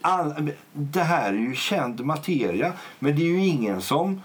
all, 0.01 0.51
det 0.73 1.01
här 1.01 1.33
är 1.33 1.37
ju 1.37 1.55
känd 1.55 2.05
materia, 2.05 2.73
men 2.99 3.15
det 3.15 3.21
är 3.21 3.27
ju 3.27 3.45
ingen 3.45 3.81
som 3.81 4.21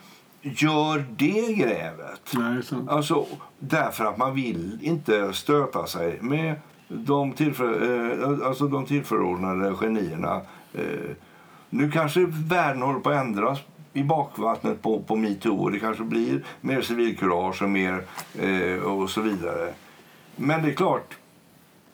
gör 0.56 1.04
det 1.16 1.52
grävet. 1.52 2.32
Nej, 2.34 2.62
alltså, 2.88 3.26
därför 3.58 4.04
att 4.04 4.18
man 4.18 4.34
vill 4.34 4.78
inte 4.82 5.32
stöta 5.32 5.86
sig 5.86 6.18
med 6.20 6.54
de, 6.88 7.32
tillför, 7.32 7.82
eh, 8.22 8.46
alltså 8.46 8.68
de 8.68 8.86
tillförordnade 8.86 9.74
genierna. 9.74 10.40
Eh, 10.74 11.10
nu 11.70 11.90
kanske 11.90 12.26
världen 12.28 12.82
håller 12.82 13.00
på 13.00 13.10
att 13.10 13.26
ändras 13.26 13.58
i 13.92 14.02
bakvattnet 14.02 14.82
på, 14.82 15.02
på 15.02 15.16
metoo. 15.16 15.68
Det 15.68 15.78
kanske 15.78 16.04
blir 16.04 16.44
mer 16.60 16.82
civilkurage 16.82 17.62
och 17.62 17.70
mer 17.70 18.02
eh, 18.38 18.82
och 18.82 19.10
så 19.10 19.20
vidare. 19.20 19.72
Men 20.36 20.62
det 20.62 20.68
är 20.68 20.74
klart, 20.74 21.16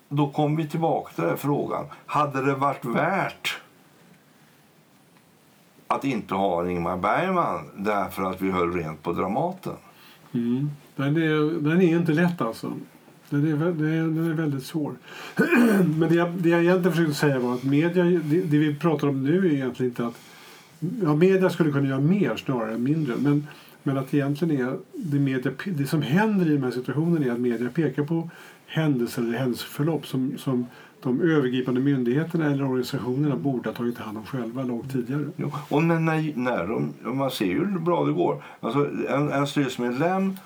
då 0.08 0.30
kommer 0.30 0.56
vi 0.56 0.68
tillbaka 0.68 1.12
till 1.14 1.24
den 1.24 1.38
frågan. 1.38 1.84
Hade 2.06 2.44
det 2.44 2.54
varit 2.54 2.84
värt 2.84 3.60
att 5.94 6.04
inte 6.04 6.34
ha 6.34 6.70
Ingmar 6.70 6.96
Bergman 6.96 7.64
därför 7.76 8.22
att 8.22 8.42
vi 8.42 8.50
höll 8.50 8.72
rent 8.72 9.02
på 9.02 9.12
Dramaten. 9.12 9.72
Mm. 10.32 10.70
Den, 10.96 11.16
är, 11.16 11.60
den 11.60 11.82
är 11.82 11.96
inte 11.96 12.12
lätt 12.12 12.40
alltså. 12.40 12.72
Den 13.30 13.46
är, 13.46 13.56
den 13.56 13.92
är, 13.92 14.02
den 14.02 14.30
är 14.30 14.34
väldigt 14.34 14.64
svår. 14.64 14.92
Men 15.98 16.08
det 16.08 16.14
jag, 16.14 16.32
det 16.32 16.48
jag 16.48 16.60
egentligen 16.62 16.92
försökte 16.92 17.14
säga 17.14 17.38
var 17.38 17.54
att 17.54 17.64
media, 17.64 18.04
det, 18.04 18.42
det, 18.42 18.58
vi 18.58 18.74
pratar 18.74 19.08
om 19.08 19.24
nu 19.24 19.38
är 19.38 19.52
egentligen 19.52 19.90
inte 19.90 20.06
att 20.06 20.18
ja, 21.02 21.14
media 21.14 21.50
skulle 21.50 21.72
kunna 21.72 21.88
göra 21.88 22.00
mer 22.00 22.36
snarare 22.36 22.74
än 22.74 22.82
mindre. 22.82 23.14
Men 23.18 23.46
Men 23.86 23.98
att 23.98 24.14
egentligen 24.14 24.60
är 24.60 24.76
det, 24.92 25.18
media, 25.18 25.52
det 25.64 25.86
som 25.86 26.02
händer 26.02 26.46
i 26.46 26.56
de 26.56 26.62
här 26.62 26.70
situationerna 26.70 27.26
är 27.26 27.30
att 27.30 27.40
media 27.40 27.68
pekar 27.68 28.04
på 28.04 28.30
händelser 28.66 29.22
eller 29.22 29.38
händelseförlopp 29.38 30.06
som, 30.06 30.38
som 30.38 30.66
de 31.04 31.20
övergripande 31.20 31.80
myndigheterna 31.80 32.46
eller 32.46 32.64
organisationerna 32.64 33.36
borde 33.36 33.68
ha 33.68 33.74
tagit 33.74 33.98
hand 33.98 34.18
om 34.18 34.26
själva 34.26 34.62
långt 34.62 34.92
tidigare. 34.92 35.24
Ja, 35.36 35.50
och 35.68 35.82
när, 35.82 36.38
när 36.38 36.66
de, 36.66 36.92
man 37.16 37.30
ser 37.30 37.44
ju 37.44 37.66
hur 37.66 37.78
bra 37.78 38.04
det 38.04 38.12
går. 38.12 38.42
Alltså 38.60 38.88
en, 39.08 39.32
en 39.32 39.46
styrelsemedlem 39.46 40.36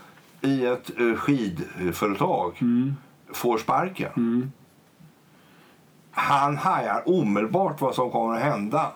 i 0.41 0.67
ett 0.67 1.01
uh, 1.01 1.15
skidföretag 1.15 2.59
mm. 2.61 2.97
får 3.33 3.59
sparken. 3.59 4.13
Mm. 4.17 4.53
Han 6.11 6.57
hajar 6.57 7.03
omedelbart 7.07 7.81
vad 7.81 7.95
som 7.95 8.11
kommer 8.11 8.35
att 8.35 8.43
hända 8.43 8.93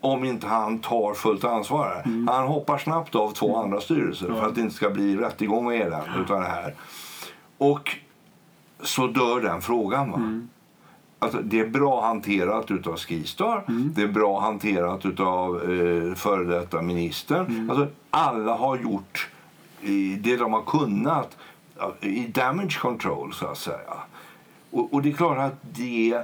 om 0.00 0.24
inte 0.24 0.46
han 0.46 0.78
tar 0.78 1.14
fullt 1.14 1.44
ansvar. 1.44 2.02
Mm. 2.04 2.28
Han 2.28 2.46
hoppar 2.46 2.78
snabbt 2.78 3.14
av 3.14 3.30
två 3.32 3.48
mm. 3.48 3.60
andra 3.60 3.80
styrelser 3.80 4.28
ja. 4.28 4.34
för 4.34 4.46
att 4.46 4.54
det 4.54 4.60
inte 4.60 4.74
ska 4.74 4.90
bli 4.90 5.16
rättegång 5.16 5.66
och 5.66 5.74
elände 5.74 6.10
utan 6.24 6.40
det 6.40 6.46
här. 6.46 6.74
Och 7.58 7.96
så 8.82 9.06
dör 9.06 9.40
den 9.40 9.62
frågan. 9.62 10.10
Va? 10.10 10.40
Alltså, 11.22 11.38
det 11.42 11.60
är 11.60 11.66
bra 11.66 12.06
hanterat 12.06 12.86
av 12.86 12.96
Skistar, 12.96 13.64
mm. 13.68 13.92
det 13.94 14.02
är 14.02 14.08
bra 14.08 14.40
hanterat 14.40 15.20
av 15.20 15.56
eh, 15.56 16.14
före 16.14 16.44
detta 16.44 16.82
ministern. 16.82 17.46
Mm. 17.46 17.70
Alltså, 17.70 17.86
alla 18.10 18.56
har 18.56 18.76
gjort 18.76 19.28
eh, 19.82 20.18
det 20.18 20.36
de 20.36 20.52
har 20.52 20.62
kunnat 20.62 21.36
i 22.00 22.26
damage 22.26 22.78
control, 22.80 23.32
så 23.32 23.46
att 23.46 23.58
säga. 23.58 23.94
Och, 24.70 24.94
och 24.94 25.02
det 25.02 25.08
är 25.08 25.12
klart 25.12 25.38
att 25.38 25.58
det, 25.62 26.22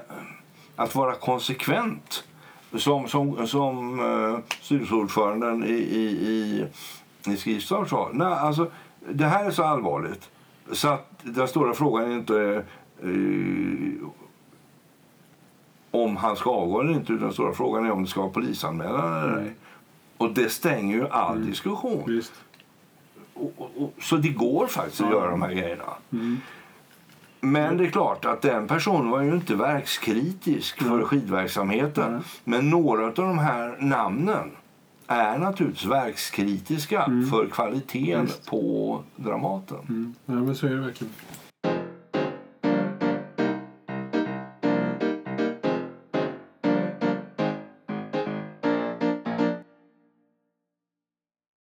att 0.76 0.94
vara 0.94 1.14
konsekvent 1.14 2.24
som, 2.74 3.08
som, 3.08 3.46
som 3.46 4.00
uh, 4.00 4.38
styrelseordföranden 4.60 5.64
i, 5.64 5.72
i, 5.72 6.04
i, 6.04 6.66
i 7.32 7.36
Skistar 7.36 7.84
sa. 7.84 8.10
Nej, 8.12 8.26
alltså, 8.26 8.70
det 9.12 9.24
här 9.24 9.44
är 9.44 9.50
så 9.50 9.62
allvarligt 9.62 10.30
så 10.72 10.88
att 10.88 11.10
den 11.22 11.48
stora 11.48 11.74
frågan 11.74 12.10
är 12.10 12.16
inte 12.16 12.64
uh, 13.04 14.08
om 15.90 16.16
han 16.16 16.36
ska 16.36 16.50
avgå 16.50 16.80
eller 16.80 16.92
inte. 16.92 17.12
Den 17.12 17.32
stora 17.32 17.52
frågan 17.52 17.86
är 17.86 17.90
om 17.90 18.02
det 18.02 18.08
ska 18.08 18.20
vara 18.20 18.32
polisanmälan 18.32 19.22
eller 19.22 19.42
ej. 19.42 19.54
Och 20.16 20.34
det 20.34 20.52
stänger 20.52 20.96
ju 20.96 21.08
all 21.08 21.36
mm. 21.36 21.48
diskussion. 21.48 22.22
Och, 23.34 23.52
och, 23.56 23.70
och, 23.76 23.92
så 24.00 24.16
det 24.16 24.28
går 24.28 24.66
faktiskt 24.66 25.00
att 25.00 25.10
göra 25.10 25.30
de 25.30 25.42
här 25.42 25.52
grejerna. 25.52 25.84
Mm. 26.12 26.40
Men 27.40 27.76
det 27.76 27.86
är 27.86 27.90
klart 27.90 28.24
att 28.24 28.42
den 28.42 28.66
personen 28.66 29.10
var 29.10 29.22
ju 29.22 29.34
inte 29.34 29.54
verkskritisk 29.54 30.82
för 30.82 31.02
skidverksamheten. 31.02 32.08
Mm. 32.08 32.22
Men 32.44 32.70
några 32.70 33.06
av 33.06 33.14
de 33.14 33.38
här 33.38 33.76
namnen 33.80 34.50
är 35.06 35.38
naturligtvis 35.38 35.84
verkskritiska 35.84 37.02
mm. 37.02 37.26
för 37.26 37.46
kvaliteten 37.46 38.22
Just. 38.22 38.46
på 38.46 39.02
Dramaten. 39.16 39.78
Mm. 39.88 40.14
Ja, 40.26 40.34
men 40.34 40.54
så 40.54 40.66
är 40.66 40.70
det 40.70 40.80
verkligen. 40.80 41.12